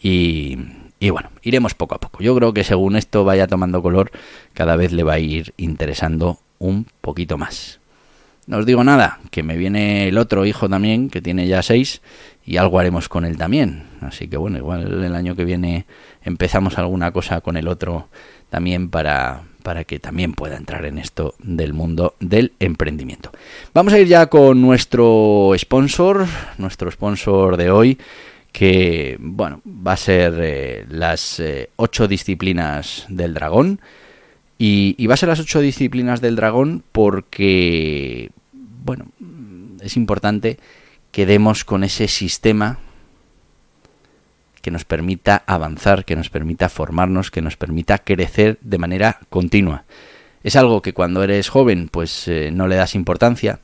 y, 0.00 0.58
y 1.00 1.10
bueno, 1.10 1.30
iremos 1.42 1.74
poco 1.74 1.96
a 1.96 1.98
poco. 1.98 2.22
Yo 2.22 2.36
creo 2.36 2.54
que 2.54 2.62
según 2.62 2.94
esto 2.94 3.24
vaya 3.24 3.48
tomando 3.48 3.82
color, 3.82 4.12
cada 4.54 4.76
vez 4.76 4.92
le 4.92 5.02
va 5.02 5.14
a 5.14 5.18
ir 5.18 5.54
interesando 5.56 6.38
un 6.60 6.86
poquito 7.00 7.36
más. 7.36 7.80
No 8.48 8.56
os 8.56 8.64
digo 8.64 8.82
nada, 8.82 9.20
que 9.30 9.42
me 9.42 9.58
viene 9.58 10.08
el 10.08 10.16
otro 10.16 10.46
hijo 10.46 10.70
también, 10.70 11.10
que 11.10 11.20
tiene 11.20 11.46
ya 11.46 11.62
seis, 11.62 12.00
y 12.46 12.56
algo 12.56 12.78
haremos 12.78 13.10
con 13.10 13.26
él 13.26 13.36
también. 13.36 13.82
Así 14.00 14.26
que 14.26 14.38
bueno, 14.38 14.56
igual 14.56 15.04
el 15.04 15.14
año 15.14 15.36
que 15.36 15.44
viene 15.44 15.84
empezamos 16.24 16.78
alguna 16.78 17.12
cosa 17.12 17.42
con 17.42 17.58
el 17.58 17.68
otro 17.68 18.08
también 18.48 18.88
para, 18.88 19.42
para 19.62 19.84
que 19.84 19.98
también 19.98 20.32
pueda 20.32 20.56
entrar 20.56 20.86
en 20.86 20.96
esto 20.96 21.34
del 21.40 21.74
mundo 21.74 22.14
del 22.20 22.52
emprendimiento. 22.58 23.30
Vamos 23.74 23.92
a 23.92 23.98
ir 23.98 24.06
ya 24.06 24.28
con 24.28 24.62
nuestro 24.62 25.52
sponsor, 25.58 26.24
nuestro 26.56 26.90
sponsor 26.90 27.58
de 27.58 27.70
hoy, 27.70 27.98
que 28.50 29.18
bueno, 29.20 29.60
va 29.66 29.92
a 29.92 29.98
ser 29.98 30.38
eh, 30.40 30.86
las 30.88 31.38
eh, 31.38 31.68
ocho 31.76 32.08
disciplinas 32.08 33.04
del 33.10 33.34
dragón. 33.34 33.78
Y, 34.60 34.96
y 34.98 35.06
va 35.06 35.14
a 35.14 35.16
ser 35.18 35.28
las 35.28 35.38
ocho 35.38 35.60
disciplinas 35.60 36.20
del 36.20 36.34
dragón 36.34 36.82
porque, 36.90 38.30
bueno, 38.88 39.08
es 39.82 39.98
importante 39.98 40.58
que 41.10 41.26
demos 41.26 41.66
con 41.66 41.84
ese 41.84 42.08
sistema 42.08 42.78
que 44.62 44.70
nos 44.70 44.86
permita 44.86 45.42
avanzar, 45.46 46.06
que 46.06 46.16
nos 46.16 46.30
permita 46.30 46.70
formarnos, 46.70 47.30
que 47.30 47.42
nos 47.42 47.58
permita 47.58 47.98
crecer 47.98 48.56
de 48.62 48.78
manera 48.78 49.20
continua. 49.28 49.84
Es 50.42 50.56
algo 50.56 50.80
que 50.80 50.94
cuando 50.94 51.22
eres 51.22 51.50
joven 51.50 51.90
pues 51.92 52.28
eh, 52.28 52.50
no 52.50 52.66
le 52.66 52.76
das 52.76 52.94
importancia, 52.94 53.60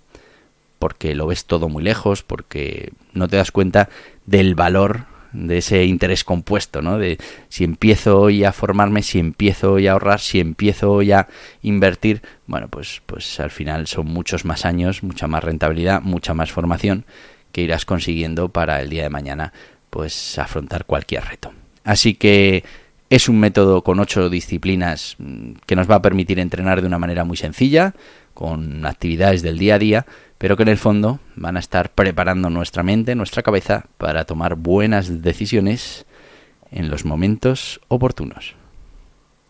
porque 0.78 1.14
lo 1.14 1.26
ves 1.26 1.46
todo 1.46 1.70
muy 1.70 1.82
lejos, 1.82 2.22
porque 2.22 2.92
no 3.14 3.26
te 3.26 3.38
das 3.38 3.50
cuenta 3.50 3.88
del 4.26 4.54
valor 4.54 5.06
de 5.34 5.58
ese 5.58 5.84
interés 5.84 6.24
compuesto, 6.24 6.80
¿no? 6.80 6.96
De 6.96 7.18
si 7.48 7.64
empiezo 7.64 8.20
hoy 8.20 8.44
a 8.44 8.52
formarme, 8.52 9.02
si 9.02 9.18
empiezo 9.18 9.74
hoy 9.74 9.88
a 9.88 9.92
ahorrar, 9.92 10.20
si 10.20 10.40
empiezo 10.40 10.92
hoy 10.92 11.12
a 11.12 11.28
invertir, 11.62 12.22
bueno, 12.46 12.68
pues, 12.68 13.02
pues 13.04 13.40
al 13.40 13.50
final 13.50 13.86
son 13.86 14.06
muchos 14.06 14.44
más 14.44 14.64
años, 14.64 15.02
mucha 15.02 15.26
más 15.26 15.44
rentabilidad, 15.44 16.00
mucha 16.00 16.32
más 16.34 16.52
formación 16.52 17.04
que 17.52 17.62
irás 17.62 17.84
consiguiendo 17.84 18.48
para 18.48 18.80
el 18.80 18.88
día 18.88 19.02
de 19.02 19.10
mañana, 19.10 19.52
pues 19.90 20.38
afrontar 20.38 20.86
cualquier 20.86 21.24
reto. 21.24 21.52
Así 21.84 22.14
que 22.14 22.64
es 23.10 23.28
un 23.28 23.38
método 23.38 23.82
con 23.82 24.00
ocho 24.00 24.28
disciplinas 24.30 25.16
mm, 25.18 25.52
que 25.66 25.76
nos 25.76 25.90
va 25.90 25.96
a 25.96 26.02
permitir 26.02 26.40
entrenar 26.40 26.80
de 26.80 26.86
una 26.86 26.98
manera 26.98 27.24
muy 27.24 27.36
sencilla, 27.36 27.94
con 28.34 28.84
actividades 28.86 29.42
del 29.42 29.58
día 29.58 29.76
a 29.76 29.78
día, 29.78 30.06
pero 30.44 30.58
que 30.58 30.64
en 30.64 30.68
el 30.68 30.76
fondo 30.76 31.20
van 31.36 31.56
a 31.56 31.58
estar 31.58 31.94
preparando 31.94 32.50
nuestra 32.50 32.82
mente, 32.82 33.14
nuestra 33.14 33.42
cabeza, 33.42 33.86
para 33.96 34.26
tomar 34.26 34.56
buenas 34.56 35.22
decisiones 35.22 36.04
en 36.70 36.90
los 36.90 37.06
momentos 37.06 37.80
oportunos. 37.88 38.54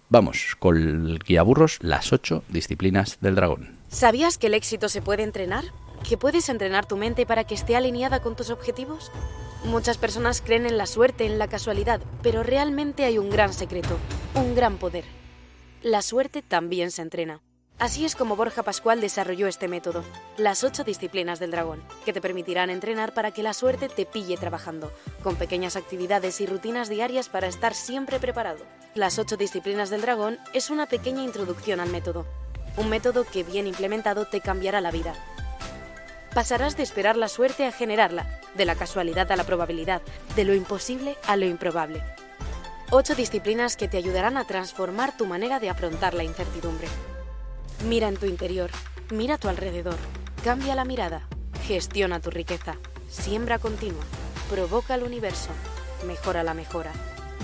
Vamos, 0.08 0.54
con 0.56 0.76
el 0.76 1.18
guía 1.18 1.42
burros, 1.42 1.78
las 1.80 2.12
ocho 2.12 2.44
disciplinas 2.48 3.18
del 3.20 3.34
dragón. 3.34 3.76
¿Sabías 3.88 4.38
que 4.38 4.46
el 4.46 4.54
éxito 4.54 4.88
se 4.88 5.02
puede 5.02 5.24
entrenar? 5.24 5.64
¿Que 6.08 6.16
puedes 6.16 6.48
entrenar 6.48 6.86
tu 6.86 6.96
mente 6.96 7.26
para 7.26 7.42
que 7.42 7.56
esté 7.56 7.74
alineada 7.74 8.20
con 8.20 8.36
tus 8.36 8.50
objetivos? 8.50 9.10
Muchas 9.64 9.98
personas 9.98 10.42
creen 10.42 10.64
en 10.64 10.78
la 10.78 10.86
suerte, 10.86 11.26
en 11.26 11.40
la 11.40 11.48
casualidad, 11.48 12.02
pero 12.22 12.44
realmente 12.44 13.04
hay 13.04 13.18
un 13.18 13.30
gran 13.30 13.52
secreto, 13.52 13.98
un 14.36 14.54
gran 14.54 14.76
poder. 14.76 15.02
La 15.82 16.02
suerte 16.02 16.40
también 16.40 16.92
se 16.92 17.02
entrena. 17.02 17.40
Así 17.78 18.04
es 18.04 18.14
como 18.14 18.37
Borja 18.37 18.62
Pascual 18.62 19.00
desarrolló 19.00 19.49
este 19.49 19.66
método, 19.66 20.04
las 20.37 20.62
ocho 20.62 20.85
disciplinas 20.85 21.40
del 21.40 21.50
dragón, 21.50 21.83
que 22.04 22.12
te 22.12 22.21
permitirán 22.21 22.71
entrenar 22.71 23.12
para 23.12 23.33
que 23.33 23.43
la 23.43 23.52
suerte 23.52 23.88
te 23.88 24.07
pille 24.07 24.37
trabajando, 24.37 24.93
con 25.23 25.35
pequeñas 25.35 25.75
actividades 25.75 26.40
y 26.40 26.47
rutinas 26.47 26.88
diarias 26.88 27.28
para 27.28 27.49
estar 27.49 27.75
siempre 27.75 28.21
preparado. 28.21 28.64
Las 28.95 29.19
ocho 29.19 29.37
disciplinas 29.37 29.90
del 29.90 30.02
dragón 30.02 30.38
es 30.52 30.71
una 30.71 30.87
pequeña 30.87 31.25
introducción 31.25 31.81
al 31.81 31.90
método, 31.90 32.26
un 32.76 32.88
método 32.88 33.25
que 33.25 33.43
bien 33.43 33.66
implementado 33.66 34.26
te 34.26 34.40
cambiará 34.40 34.81
la 34.81 34.93
vida. 34.93 35.14
Pasarás 36.33 36.76
de 36.76 36.85
esperar 36.85 37.16
la 37.16 37.28
suerte 37.28 37.66
a 37.66 37.73
generarla, 37.73 38.40
de 38.54 38.64
la 38.64 38.76
casualidad 38.76 39.31
a 39.33 39.37
la 39.37 39.45
probabilidad, 39.45 40.00
de 40.37 40.45
lo 40.45 40.54
imposible 40.54 41.16
a 41.26 41.37
lo 41.37 41.45
improbable. 41.45 42.02
Ocho 42.90 43.16
disciplinas 43.16 43.76
que 43.76 43.88
te 43.88 43.97
ayudarán 43.97 44.37
a 44.37 44.47
transformar 44.47 45.16
tu 45.16 45.26
manera 45.26 45.59
de 45.59 45.71
afrontar 45.71 46.14
la 46.14 46.23
incertidumbre. 46.23 46.87
Mira 47.83 48.09
en 48.09 48.16
tu 48.16 48.25
interior, 48.25 48.71
mira 49.11 49.35
a 49.35 49.38
tu 49.38 49.49
alrededor, 49.49 49.97
cambia 50.43 50.75
la 50.75 50.87
mirada, 50.87 51.28
gestiona 51.66 52.19
tu 52.19 52.31
riqueza, 52.31 52.76
siembra 53.11 53.59
continua, 53.59 54.02
provoca 54.49 54.95
el 54.95 55.02
universo, 55.02 55.50
mejora 56.07 56.43
la 56.43 56.54
mejora. 56.54 56.93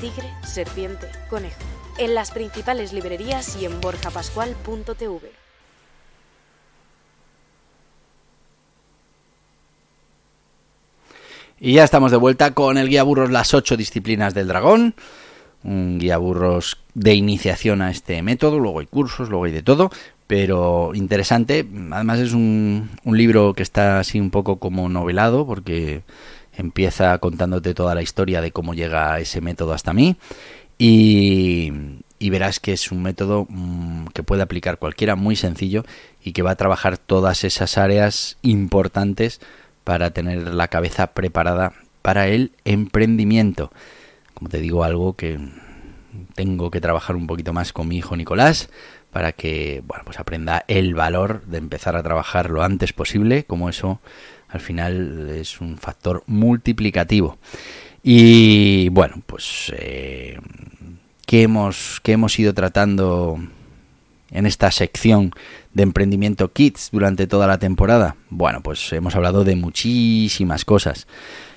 Tigre, 0.00 0.30
serpiente, 0.42 1.08
conejo. 1.28 1.60
En 1.98 2.14
las 2.14 2.30
principales 2.30 2.94
librerías 2.94 3.54
y 3.60 3.66
en 3.66 3.82
borjapascual.tv. 3.82 5.30
Y 11.58 11.74
ya 11.74 11.84
estamos 11.84 12.10
de 12.10 12.16
vuelta 12.16 12.54
con 12.54 12.78
el 12.78 12.88
guía 12.88 13.02
burros 13.02 13.30
Las 13.30 13.52
ocho 13.52 13.76
disciplinas 13.76 14.32
del 14.32 14.48
dragón. 14.48 14.94
Un 15.62 15.98
guía 15.98 16.16
burros 16.16 16.78
de 16.94 17.12
iniciación 17.12 17.82
a 17.82 17.90
este 17.90 18.22
método. 18.22 18.58
Luego 18.58 18.80
hay 18.80 18.86
cursos, 18.86 19.28
luego 19.28 19.44
hay 19.44 19.52
de 19.52 19.62
todo 19.62 19.90
pero 20.30 20.92
interesante. 20.94 21.66
Además 21.90 22.20
es 22.20 22.34
un, 22.34 22.88
libro 23.04 23.52
que 23.52 23.64
está 23.64 23.98
así 23.98 24.20
un 24.20 24.30
poco 24.30 24.60
como 24.60 24.88
novelado 24.88 25.44
porque 25.44 26.04
empieza 26.56 27.18
contándote 27.18 27.74
toda 27.74 27.96
la 27.96 28.02
historia 28.02 28.40
de 28.40 28.52
cómo 28.52 28.74
llega 28.74 29.18
ese 29.18 29.40
método 29.40 29.72
hasta 29.72 29.92
mí 29.92 30.14
y, 30.78 31.72
y 32.20 32.30
verás 32.30 32.60
que 32.60 32.72
es 32.72 32.92
un 32.92 33.02
método 33.02 33.48
mmm, 33.48 34.06
que 34.14 34.22
puede 34.22 34.42
aplicar 34.42 34.78
cualquiera, 34.78 35.16
muy 35.16 35.34
sencillo 35.34 35.84
y 36.22 36.30
que 36.30 36.42
va 36.42 36.52
a 36.52 36.56
trabajar 36.56 36.96
todas 36.96 37.42
esas 37.42 37.76
áreas 37.76 38.38
importantes 38.42 39.40
para 39.82 40.12
tener 40.12 40.54
la 40.54 40.68
cabeza 40.68 41.08
preparada 41.08 41.72
para 42.02 42.28
el 42.28 42.52
emprendimiento. 42.64 43.72
Como 44.34 44.48
te 44.48 44.60
digo, 44.60 44.84
algo 44.84 45.14
que 45.14 45.40
tengo 46.36 46.70
que 46.70 46.80
trabajar 46.80 47.16
un 47.16 47.26
poquito 47.26 47.52
más 47.52 47.72
con 47.72 47.88
mi 47.88 47.96
hijo 47.96 48.16
Nicolás 48.16 48.70
para 49.12 49.32
que 49.32 49.82
bueno, 49.86 50.04
pues 50.04 50.18
aprenda 50.18 50.64
el 50.68 50.94
valor 50.94 51.42
de 51.46 51.58
empezar 51.58 51.96
a 51.96 52.02
trabajar 52.02 52.50
lo 52.50 52.62
antes 52.62 52.92
posible, 52.92 53.44
como 53.44 53.68
eso 53.68 54.00
al 54.48 54.60
final 54.60 55.30
es 55.30 55.60
un 55.60 55.78
factor 55.78 56.22
multiplicativo. 56.26 57.38
Y 58.02 58.88
bueno, 58.90 59.22
pues 59.26 59.72
eh, 59.76 60.38
¿qué, 61.26 61.42
hemos, 61.42 62.00
¿qué 62.02 62.12
hemos 62.12 62.38
ido 62.38 62.54
tratando 62.54 63.38
en 64.30 64.46
esta 64.46 64.70
sección 64.70 65.32
de 65.74 65.82
emprendimiento 65.82 66.52
Kids 66.52 66.90
durante 66.92 67.26
toda 67.26 67.46
la 67.46 67.58
temporada? 67.58 68.16
Bueno, 68.28 68.62
pues 68.62 68.92
hemos 68.92 69.14
hablado 69.16 69.44
de 69.44 69.56
muchísimas 69.56 70.64
cosas. 70.64 71.06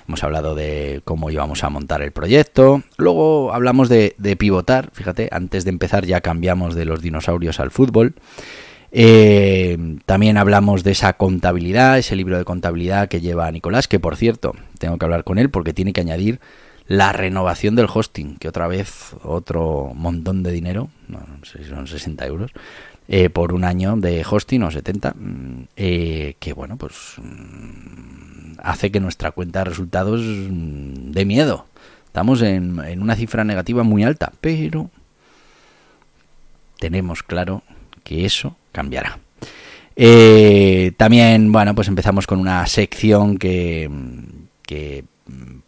Hemos 0.06 0.22
hablado 0.22 0.54
de 0.54 1.00
cómo 1.04 1.30
íbamos 1.30 1.64
a 1.64 1.70
montar 1.70 2.02
el 2.02 2.12
proyecto. 2.12 2.82
Luego 2.98 3.54
hablamos 3.54 3.88
de, 3.88 4.14
pivotar. 4.38 4.90
Fíjate, 4.92 5.28
antes 5.32 5.64
de 5.64 5.70
empezar 5.70 6.04
ya 6.04 6.20
cambiamos 6.20 6.74
de 6.74 6.84
los 6.84 7.00
dinosaurios 7.00 7.58
al 7.58 7.70
fútbol. 7.70 8.14
Eh, 8.92 9.76
también 10.04 10.36
hablamos 10.36 10.84
de 10.84 10.92
esa 10.92 11.14
contabilidad, 11.14 11.98
ese 11.98 12.14
libro 12.14 12.38
de 12.38 12.44
contabilidad 12.44 13.08
que 13.08 13.20
lleva 13.20 13.50
Nicolás, 13.50 13.88
que 13.88 13.98
por 13.98 14.16
cierto, 14.16 14.54
tengo 14.78 14.98
que 14.98 15.04
hablar 15.04 15.24
con 15.24 15.38
él 15.38 15.50
porque 15.50 15.72
tiene 15.72 15.92
que 15.92 16.02
añadir 16.02 16.38
la 16.86 17.12
renovación 17.12 17.74
del 17.74 17.88
hosting, 17.92 18.36
que 18.36 18.48
otra 18.48 18.66
vez 18.66 19.14
otro 19.22 19.92
montón 19.94 20.42
de 20.42 20.52
dinero, 20.52 20.88
no, 21.08 21.20
sé 21.42 21.64
si 21.64 21.70
son 21.70 21.86
60 21.86 22.26
euros, 22.26 22.50
eh, 23.08 23.30
por 23.30 23.52
un 23.52 23.64
año 23.64 23.96
de 23.96 24.24
hosting 24.28 24.62
o 24.62 24.70
70, 24.70 25.14
mm, 25.14 25.68
eh, 25.76 26.36
que 26.38 26.52
bueno, 26.52 26.76
pues 26.76 26.94
mm, 27.18 28.58
hace 28.62 28.90
que 28.90 29.00
nuestra 29.00 29.30
cuenta 29.30 29.60
de 29.60 29.64
resultados 29.66 30.20
mm, 30.22 31.12
de 31.12 31.24
miedo. 31.24 31.66
Estamos 32.06 32.42
en, 32.42 32.78
en 32.84 33.02
una 33.02 33.16
cifra 33.16 33.44
negativa 33.44 33.82
muy 33.82 34.04
alta, 34.04 34.32
pero 34.40 34.90
tenemos 36.78 37.22
claro 37.22 37.62
que 38.04 38.24
eso 38.24 38.56
cambiará. 38.72 39.18
Eh, 39.96 40.92
también, 40.96 41.52
bueno, 41.52 41.74
pues 41.74 41.88
empezamos 41.88 42.26
con 42.26 42.38
una 42.40 42.66
sección 42.66 43.38
que, 43.38 43.90
que 44.62 45.04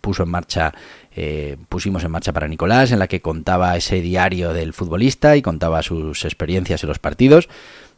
puso 0.01 0.25
en 0.25 0.31
marcha 0.31 0.75
eh, 1.17 1.57
pusimos 1.71 2.05
en 2.05 2.11
marcha 2.11 2.35
para 2.35 2.47
Nicolás, 2.47 2.93
en 2.93 2.99
la 2.99 3.09
que 3.09 3.23
contaba 3.23 3.77
ese 3.77 4.03
diario 4.03 4.53
del 4.53 4.75
futbolista 4.75 5.37
y 5.37 5.43
contaba 5.43 5.83
sus 5.83 6.25
experiencias 6.27 6.83
en 6.83 6.91
los 6.91 6.99
partidos. 6.99 7.49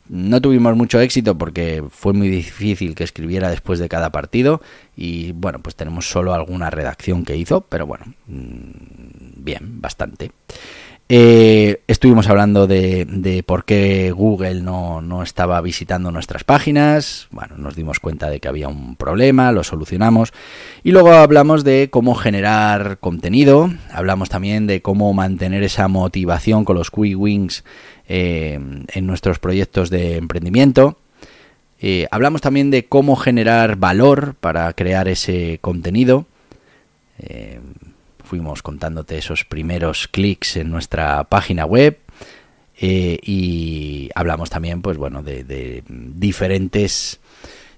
No 0.09 0.41
tuvimos 0.41 0.75
mucho 0.77 1.01
éxito 1.01 1.37
porque 1.37 1.85
fue 1.91 2.13
muy 2.15 2.29
difícil 2.29 2.95
que 2.95 3.05
escribiera 3.05 3.51
después 3.51 3.79
de 3.79 3.89
cada 3.89 4.11
partido 4.11 4.63
y 4.97 5.33
bueno, 5.33 5.59
pues 5.59 5.75
tenemos 5.77 6.09
solo 6.09 6.33
alguna 6.33 6.71
redacción 6.71 7.25
que 7.25 7.37
hizo, 7.37 7.61
pero 7.63 7.87
bueno, 7.87 8.07
mm, 8.27 9.43
bien, 9.45 9.81
bastante. 9.83 10.31
Eh, 11.11 11.81
estuvimos 11.87 12.29
hablando 12.29 12.67
de, 12.67 13.43
por 13.47 13.65
qué 13.65 14.13
Google 14.13 14.61
no, 14.61 15.01
no, 15.01 15.23
estaba 15.23 15.59
visitando 15.63 16.11
nuestras 16.11 16.45
páginas. 16.45 17.29
Bueno, 17.31 17.57
nos 17.57 17.77
dimos 17.77 17.99
cuenta 17.99 18.29
de 18.29 18.41
que 18.41 18.49
había 18.49 18.69
un 18.69 18.95
problema, 18.95 19.51
lo 19.53 19.65
solucionamos. 19.65 20.35
Y 20.85 20.93
luego 20.93 21.13
hablamos 21.13 21.65
de 21.65 21.89
cómo 21.91 22.15
generar 22.15 22.99
contenido. 22.99 23.71
Hablamos 23.91 24.29
también 24.29 24.67
de 24.67 24.83
cómo 24.83 25.13
mantener 25.15 25.63
esa 25.63 25.89
motivación 25.89 26.67
con 26.67 26.77
los 26.77 26.91
Quick 26.91 27.19
Wings 27.19 27.65
eh, 28.07 28.61
en 28.89 29.07
nuestros 29.07 29.39
proyectos 29.39 29.89
de 29.89 30.17
emprendimiento. 30.17 30.99
Eh, 31.81 32.07
hablamos 32.11 32.43
también 32.43 32.71
de 32.71 32.85
cómo 32.85 33.17
generar 33.17 33.77
valor 33.77 34.35
para 34.41 34.71
crear 34.75 35.09
ese 35.09 35.59
contenido 35.63 36.27
fuimos 38.29 38.63
contándote 38.63 39.17
esos 39.17 39.47
primeros 39.47 40.07
clics 40.07 40.57
en 40.59 40.71
nuestra 40.71 41.25
página 41.25 41.65
web 41.65 41.99
eh, 42.79 43.19
y 43.23 44.11
hablamos 44.15 44.51
también, 44.51 44.83
pues 44.83 44.99
bueno, 44.99 45.23
de, 45.23 45.83
diferentes 45.89 47.21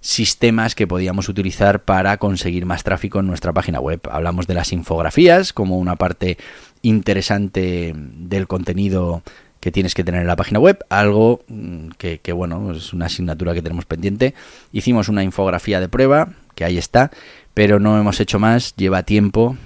sistemas 0.00 0.74
que 0.74 0.88
podíamos 0.88 1.28
utilizar 1.28 1.84
para 1.84 2.16
conseguir 2.16 2.66
más 2.66 2.82
tráfico 2.82 3.20
en 3.20 3.28
nuestra 3.28 3.52
página 3.52 3.78
web. 3.80 4.00
Hablamos 4.10 4.48
de 4.48 4.54
las 4.54 4.72
infografías 4.72 5.52
como 5.52 5.78
una 5.78 5.94
parte 5.94 6.36
interesante 6.82 7.94
del 7.94 8.48
contenido 8.48 9.22
que 9.60 9.70
tienes 9.70 9.94
que 9.94 10.04
tener 10.04 10.22
en 10.22 10.26
la 10.26 10.36
página 10.36 10.58
web, 10.58 10.84
algo 10.88 11.44
mm, 11.46 11.90
que, 11.98 12.18
que, 12.18 12.32
bueno, 12.32 12.72
es 12.72 12.92
una 12.92 13.06
asignatura 13.06 13.54
que 13.54 13.62
tenemos 13.62 13.84
pendiente. 13.84 14.34
Hicimos 14.72 15.08
una 15.08 15.22
infografía 15.22 15.80
de 15.80 15.88
prueba, 15.88 16.30
que 16.54 16.64
ahí 16.64 16.76
está, 16.76 17.10
pero 17.54 17.78
no 17.78 17.98
hemos 17.98 18.20
hecho 18.20 18.38
más, 18.38 18.74
lleva 18.76 19.02
tiempo, 19.02 19.56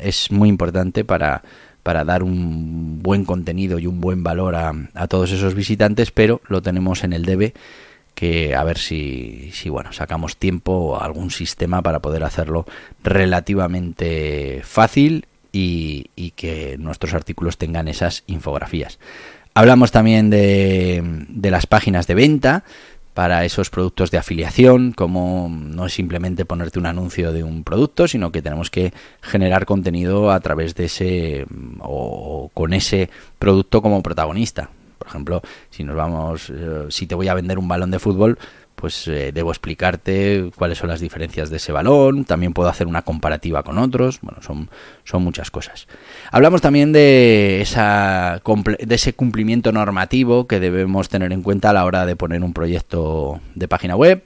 es 0.00 0.30
muy 0.30 0.48
importante 0.48 1.04
para, 1.04 1.42
para 1.82 2.04
dar 2.04 2.22
un 2.22 3.02
buen 3.02 3.24
contenido 3.24 3.78
y 3.78 3.86
un 3.86 4.00
buen 4.00 4.22
valor 4.22 4.54
a, 4.54 4.72
a, 4.94 5.08
todos 5.08 5.32
esos 5.32 5.54
visitantes, 5.54 6.10
pero 6.10 6.40
lo 6.48 6.62
tenemos 6.62 7.04
en 7.04 7.12
el 7.12 7.24
debe 7.24 7.54
que 8.14 8.54
a 8.54 8.62
ver 8.64 8.78
si, 8.78 9.50
si 9.52 9.68
bueno, 9.70 9.92
sacamos 9.92 10.36
tiempo 10.36 10.72
o 10.72 11.00
algún 11.00 11.30
sistema 11.30 11.82
para 11.82 12.00
poder 12.00 12.24
hacerlo 12.24 12.66
relativamente 13.02 14.60
fácil 14.64 15.26
y, 15.50 16.06
y 16.14 16.32
que 16.32 16.76
nuestros 16.78 17.14
artículos 17.14 17.58
tengan 17.58 17.88
esas 17.88 18.24
infografías. 18.26 18.98
Hablamos 19.54 19.92
también 19.92 20.30
de, 20.30 21.02
de 21.28 21.50
las 21.50 21.66
páginas 21.66 22.06
de 22.06 22.14
venta, 22.14 22.64
para 23.14 23.44
esos 23.44 23.70
productos 23.70 24.10
de 24.10 24.18
afiliación, 24.18 24.92
como 24.92 25.48
no 25.50 25.86
es 25.86 25.92
simplemente 25.92 26.44
ponerte 26.44 26.78
un 26.78 26.86
anuncio 26.86 27.32
de 27.32 27.44
un 27.44 27.64
producto, 27.64 28.08
sino 28.08 28.32
que 28.32 28.42
tenemos 28.42 28.70
que 28.70 28.92
generar 29.20 29.66
contenido 29.66 30.30
a 30.30 30.40
través 30.40 30.74
de 30.74 30.86
ese 30.86 31.46
o 31.80 32.50
con 32.54 32.72
ese 32.72 33.10
producto 33.38 33.82
como 33.82 34.02
protagonista. 34.02 34.70
Por 34.98 35.08
ejemplo, 35.08 35.42
si 35.70 35.84
nos 35.84 35.96
vamos, 35.96 36.50
eh, 36.50 36.86
si 36.88 37.06
te 37.06 37.14
voy 37.14 37.28
a 37.28 37.34
vender 37.34 37.58
un 37.58 37.68
balón 37.68 37.90
de 37.90 37.98
fútbol, 37.98 38.38
pues 38.74 39.06
eh, 39.08 39.32
debo 39.32 39.50
explicarte 39.50 40.50
cuáles 40.56 40.78
son 40.78 40.88
las 40.88 41.00
diferencias 41.00 41.50
de 41.50 41.56
ese 41.56 41.72
balón, 41.72 42.24
también 42.24 42.52
puedo 42.52 42.68
hacer 42.68 42.86
una 42.86 43.02
comparativa 43.02 43.62
con 43.62 43.78
otros, 43.78 44.20
bueno, 44.22 44.42
son, 44.42 44.70
son 45.04 45.22
muchas 45.22 45.50
cosas. 45.50 45.86
Hablamos 46.30 46.60
también 46.60 46.92
de, 46.92 47.60
esa, 47.60 48.40
de 48.44 48.94
ese 48.94 49.12
cumplimiento 49.14 49.72
normativo 49.72 50.46
que 50.46 50.60
debemos 50.60 51.08
tener 51.08 51.32
en 51.32 51.42
cuenta 51.42 51.70
a 51.70 51.72
la 51.72 51.84
hora 51.84 52.06
de 52.06 52.16
poner 52.16 52.42
un 52.42 52.52
proyecto 52.52 53.40
de 53.54 53.68
página 53.68 53.96
web. 53.96 54.24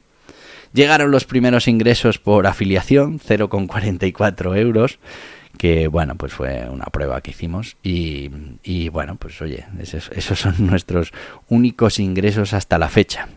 Llegaron 0.73 1.11
los 1.11 1.25
primeros 1.25 1.69
ingresos 1.69 2.19
por 2.19 2.47
afiliación, 2.47 3.21
0,44 3.21 4.57
euros 4.57 4.99
que 5.57 5.89
bueno, 5.89 6.17
pues 6.17 6.33
fue 6.33 6.69
una 6.69 6.85
prueba 6.87 7.21
que 7.21 7.31
hicimos 7.31 7.77
y, 7.83 8.31
y 8.63 8.89
bueno, 8.91 9.17
pues 9.17 9.41
oye, 9.41 9.67
esos, 9.81 10.11
esos, 10.15 10.39
son 10.39 10.55
nuestros 10.67 11.13
únicos 11.49 11.99
ingresos 11.99 12.53
hasta 12.53 12.79
la 12.79 12.89
fecha. 12.89 13.29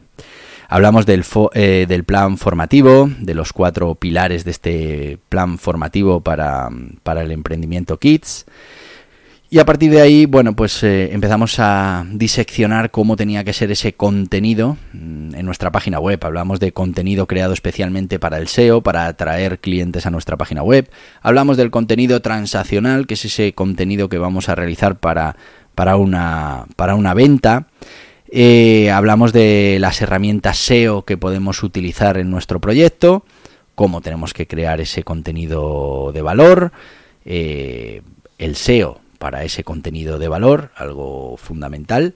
Hablamos 0.71 1.07
del, 1.07 1.25
eh, 1.55 1.87
del 1.89 2.03
plan 2.03 2.37
formativo, 2.37 3.09
de 3.19 3.33
los 3.33 3.53
cuatro 3.53 3.95
pilares 3.95 4.45
de 4.45 4.51
este 4.51 5.17
plan 5.27 5.57
formativo 5.57 6.21
para, 6.21 6.69
el 7.17 7.31
emprendimiento 7.31 7.97
Kids. 7.97 8.45
Y 9.49 9.57
a 9.57 9.65
partir 9.65 9.89
de 9.89 9.99
ahí, 9.99 10.27
bueno, 10.27 10.55
pues 10.55 10.83
eh, 10.83 11.11
empezamos 11.11 11.55
a 11.57 12.05
diseccionar 12.11 12.91
cómo 12.91 13.15
tenía 13.15 13.43
que 13.43 13.51
ser 13.51 13.71
ese 13.71 13.93
contenido 13.93 14.77
mm, 14.93 15.33
en 15.33 15.45
nuestra 15.47 15.71
página 15.71 15.99
web. 15.99 16.23
Hablamos 16.23 16.59
de 16.59 16.71
contenido 16.71 17.25
creado 17.25 17.53
especialmente 17.53 18.19
para 18.19 18.37
el 18.37 18.47
SEO, 18.47 18.83
para 18.83 19.07
atraer 19.07 19.57
clientes 19.57 20.05
a 20.05 20.11
nuestra 20.11 20.37
página 20.37 20.61
web. 20.61 20.87
Hablamos 21.23 21.57
del 21.57 21.71
contenido 21.71 22.21
transaccional, 22.21 23.07
que 23.07 23.15
es 23.15 23.25
ese 23.25 23.53
contenido 23.53 24.07
que 24.07 24.19
vamos 24.19 24.49
a 24.49 24.55
realizar 24.55 24.99
para, 24.99 25.35
para, 25.73 25.95
una, 25.95 26.65
para 26.75 26.93
una 26.93 27.15
venta. 27.15 27.65
Eh, 28.31 28.91
hablamos 28.91 29.33
de 29.33 29.77
las 29.79 30.01
herramientas 30.01 30.57
SEO 30.57 31.03
que 31.03 31.17
podemos 31.17 31.63
utilizar 31.63 32.17
en 32.17 32.29
nuestro 32.29 32.59
proyecto, 32.59 33.25
cómo 33.73 34.01
tenemos 34.01 34.33
que 34.33 34.45
crear 34.45 34.79
ese 34.81 35.03
contenido 35.03 36.11
de 36.13 36.21
valor, 36.21 36.71
eh, 37.25 38.03
el 38.37 38.55
SEO 38.55 38.99
para 39.17 39.43
ese 39.43 39.63
contenido 39.63 40.19
de 40.19 40.27
valor, 40.27 40.69
algo 40.75 41.37
fundamental. 41.37 42.13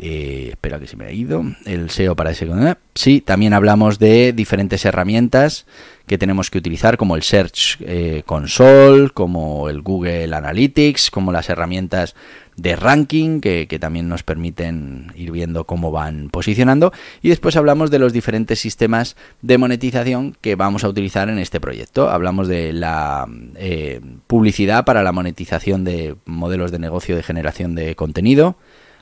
Eh, 0.00 0.48
espera 0.50 0.78
que 0.78 0.86
se 0.86 0.96
me 0.96 1.06
ha 1.06 1.12
ido. 1.12 1.44
El 1.66 1.90
SEO 1.90 2.14
para 2.14 2.30
ese 2.30 2.46
contenido. 2.46 2.76
Sí, 2.94 3.20
también 3.20 3.52
hablamos 3.52 3.98
de 3.98 4.32
diferentes 4.32 4.84
herramientas 4.84 5.66
que 6.06 6.18
tenemos 6.18 6.50
que 6.50 6.58
utilizar, 6.58 6.96
como 6.96 7.16
el 7.16 7.22
Search 7.22 7.78
Console, 8.24 9.10
como 9.10 9.68
el 9.68 9.82
Google 9.82 10.34
Analytics, 10.34 11.10
como 11.10 11.32
las 11.32 11.50
herramientas 11.50 12.14
de 12.58 12.74
ranking 12.74 13.40
que, 13.40 13.66
también 13.80 14.08
nos 14.08 14.24
permiten 14.24 15.12
ir 15.14 15.30
viendo 15.30 15.64
cómo 15.64 15.92
van 15.92 16.28
posicionando 16.28 16.92
y 17.22 17.28
después 17.28 17.56
hablamos 17.56 17.90
de 17.90 18.00
los 18.00 18.12
diferentes 18.12 18.58
sistemas 18.58 19.16
de 19.42 19.58
monetización 19.58 20.36
que 20.40 20.56
vamos 20.56 20.82
a 20.82 20.88
utilizar 20.88 21.28
en 21.28 21.38
este 21.38 21.60
proyecto. 21.60 22.10
Hablamos 22.10 22.48
de 22.48 22.72
la 22.72 23.26
eh, 23.54 24.00
publicidad 24.26 24.84
para 24.84 25.04
la 25.04 25.12
monetización 25.12 25.84
de 25.84 26.16
modelos 26.24 26.72
de 26.72 26.80
negocio 26.80 27.14
de 27.14 27.22
generación 27.22 27.76
de 27.76 27.94
contenido. 27.94 28.56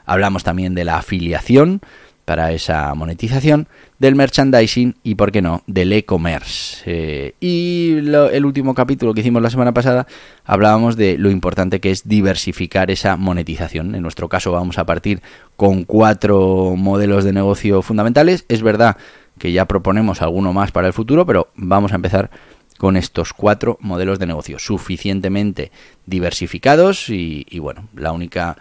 Hablamos 0.06 0.44
también 0.44 0.74
de 0.74 0.84
la 0.84 0.96
afiliación 0.98 1.82
para 2.26 2.50
esa 2.50 2.92
monetización, 2.94 3.68
del 4.00 4.16
merchandising 4.16 4.96
y, 5.04 5.14
por 5.14 5.30
qué 5.30 5.42
no, 5.42 5.62
del 5.68 5.92
e-commerce. 5.92 6.82
Eh, 6.84 7.34
y 7.38 7.98
el 7.98 8.44
último 8.44 8.74
capítulo 8.74 9.14
que 9.14 9.20
hicimos 9.20 9.40
la 9.40 9.48
semana 9.48 9.72
pasada 9.72 10.08
hablábamos 10.44 10.96
de 10.96 11.18
lo 11.18 11.30
importante 11.30 11.80
que 11.80 11.92
es 11.92 12.08
diversificar 12.08 12.90
esa 12.90 13.16
monetización. 13.16 13.94
En 13.94 14.02
nuestro 14.02 14.28
caso 14.28 14.50
vamos 14.50 14.76
a 14.78 14.84
partir 14.84 15.22
con 15.54 15.84
cuatro 15.84 16.74
modelos 16.76 17.22
de 17.22 17.32
negocio 17.32 17.80
fundamentales. 17.80 18.44
Es 18.48 18.60
verdad 18.60 18.96
que 19.38 19.52
ya 19.52 19.66
proponemos 19.66 20.20
alguno 20.20 20.52
más 20.52 20.72
para 20.72 20.88
el 20.88 20.92
futuro, 20.92 21.26
pero 21.26 21.48
vamos 21.54 21.92
a 21.92 21.96
empezar 21.96 22.30
con 22.76 22.96
estos 22.96 23.32
cuatro 23.32 23.78
modelos 23.80 24.18
de 24.18 24.26
negocio 24.26 24.58
suficientemente 24.58 25.70
diversificados 26.04 27.08
y, 27.08 27.44
bueno, 27.58 27.88
la 27.94 28.12
única 28.12 28.56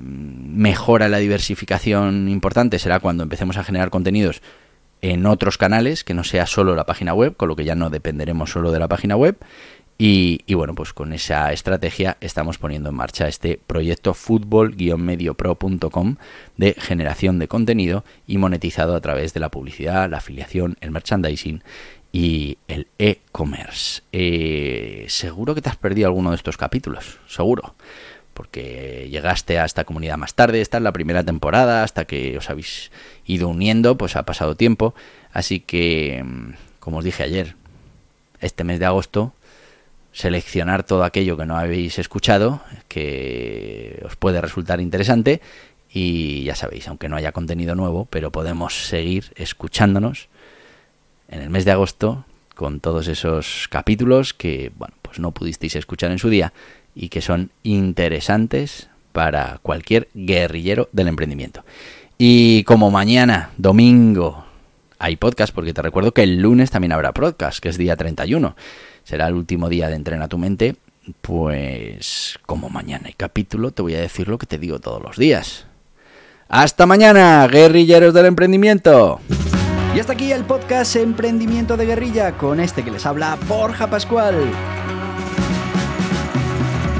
mejora 0.00 1.08
la 1.08 1.18
diversificación 1.18 2.28
importante 2.28 2.78
será 2.78 3.00
cuando 3.00 3.22
empecemos 3.22 3.56
a 3.56 3.64
generar 3.64 3.90
contenidos 3.90 4.42
en 5.02 5.26
otros 5.26 5.58
canales, 5.58 6.04
que 6.04 6.14
no 6.14 6.24
sea 6.24 6.46
solo 6.46 6.76
la 6.76 6.86
página 6.86 7.12
web, 7.12 7.36
con 7.36 7.48
lo 7.48 7.56
que 7.56 7.64
ya 7.64 7.74
no 7.74 7.90
dependeremos 7.90 8.50
solo 8.50 8.70
de 8.70 8.78
la 8.78 8.88
página 8.88 9.16
web. 9.16 9.36
Y, 10.04 10.54
bueno, 10.54 10.74
pues 10.74 10.92
con 10.92 11.12
esa 11.12 11.52
estrategia 11.52 12.16
estamos 12.20 12.58
poniendo 12.58 12.88
en 12.88 12.96
marcha 12.96 13.28
este 13.28 13.60
proyecto 13.64 14.14
fútbol-mediopro.com 14.14 16.16
de 16.56 16.74
generación 16.74 17.38
de 17.38 17.46
contenido 17.46 18.04
y 18.26 18.38
monetizado 18.38 18.96
a 18.96 19.00
través 19.00 19.32
de 19.32 19.38
la 19.38 19.50
publicidad, 19.50 20.10
la 20.10 20.16
afiliación, 20.16 20.76
el 20.80 20.90
merchandising 20.90 21.62
y 22.10 22.58
el 22.66 22.88
e-commerce. 22.98 24.02
Eh, 24.10 25.06
seguro 25.08 25.54
que 25.54 25.62
te 25.62 25.68
has 25.68 25.76
perdido 25.76 26.08
alguno 26.08 26.30
de 26.30 26.36
estos 26.36 26.56
capítulos, 26.56 27.20
seguro. 27.28 27.76
Porque 28.34 29.08
llegaste 29.10 29.58
a 29.58 29.64
esta 29.64 29.84
comunidad 29.84 30.16
más 30.16 30.34
tarde, 30.34 30.60
esta 30.60 30.78
es 30.78 30.82
la 30.82 30.92
primera 30.92 31.22
temporada, 31.22 31.82
hasta 31.82 32.06
que 32.06 32.38
os 32.38 32.48
habéis 32.48 32.90
ido 33.26 33.48
uniendo, 33.48 33.98
pues 33.98 34.16
ha 34.16 34.24
pasado 34.24 34.56
tiempo. 34.56 34.94
Así 35.32 35.60
que, 35.60 36.22
mm, 36.24 36.54
como 36.80 36.98
os 36.98 37.04
dije 37.04 37.22
ayer, 37.22 37.56
este 38.40 38.64
mes 38.64 38.78
de 38.78 38.86
agosto, 38.86 39.34
seleccionar 40.12 40.82
todo 40.84 41.04
aquello 41.04 41.36
que 41.36 41.46
no 41.46 41.56
habéis 41.56 41.98
escuchado, 41.98 42.62
que 42.88 44.02
os 44.04 44.16
puede 44.16 44.40
resultar 44.40 44.80
interesante. 44.80 45.40
Y 45.90 46.44
ya 46.44 46.54
sabéis, 46.54 46.88
aunque 46.88 47.08
no 47.08 47.16
haya 47.16 47.32
contenido 47.32 47.74
nuevo, 47.74 48.06
pero 48.06 48.30
podemos 48.30 48.86
seguir 48.86 49.32
escuchándonos 49.36 50.28
en 51.28 51.42
el 51.42 51.50
mes 51.50 51.64
de 51.64 51.72
agosto 51.72 52.24
con 52.54 52.80
todos 52.80 53.08
esos 53.08 53.68
capítulos 53.68 54.34
que, 54.34 54.72
bueno, 54.76 54.94
pues 55.02 55.18
no 55.18 55.32
pudisteis 55.32 55.76
escuchar 55.76 56.10
en 56.10 56.18
su 56.18 56.28
día 56.28 56.52
y 56.94 57.08
que 57.08 57.20
son 57.20 57.50
interesantes 57.62 58.88
para 59.12 59.58
cualquier 59.62 60.08
guerrillero 60.14 60.88
del 60.92 61.08
emprendimiento. 61.08 61.64
Y 62.18 62.64
como 62.64 62.90
mañana, 62.90 63.50
domingo, 63.56 64.44
hay 64.98 65.16
podcast, 65.16 65.52
porque 65.54 65.74
te 65.74 65.82
recuerdo 65.82 66.12
que 66.12 66.22
el 66.22 66.40
lunes 66.40 66.70
también 66.70 66.92
habrá 66.92 67.12
podcast, 67.12 67.58
que 67.58 67.68
es 67.68 67.78
día 67.78 67.96
31. 67.96 68.54
Será 69.04 69.26
el 69.26 69.34
último 69.34 69.68
día 69.68 69.88
de 69.88 69.96
Entrena 69.96 70.28
tu 70.28 70.38
mente. 70.38 70.76
Pues 71.20 72.38
como 72.46 72.70
mañana 72.70 73.08
hay 73.08 73.14
capítulo, 73.14 73.72
te 73.72 73.82
voy 73.82 73.94
a 73.94 74.00
decir 74.00 74.28
lo 74.28 74.38
que 74.38 74.46
te 74.46 74.58
digo 74.58 74.78
todos 74.78 75.02
los 75.02 75.16
días. 75.16 75.66
Hasta 76.48 76.86
mañana, 76.86 77.48
guerrilleros 77.48 78.14
del 78.14 78.26
emprendimiento. 78.26 79.18
Y 79.96 79.98
hasta 79.98 80.12
aquí 80.12 80.30
el 80.30 80.44
podcast 80.44 80.94
Emprendimiento 80.96 81.76
de 81.76 81.86
Guerrilla 81.86 82.38
con 82.38 82.60
este 82.60 82.84
que 82.84 82.90
les 82.90 83.04
habla 83.04 83.36
Borja 83.48 83.88
Pascual. 83.88 84.36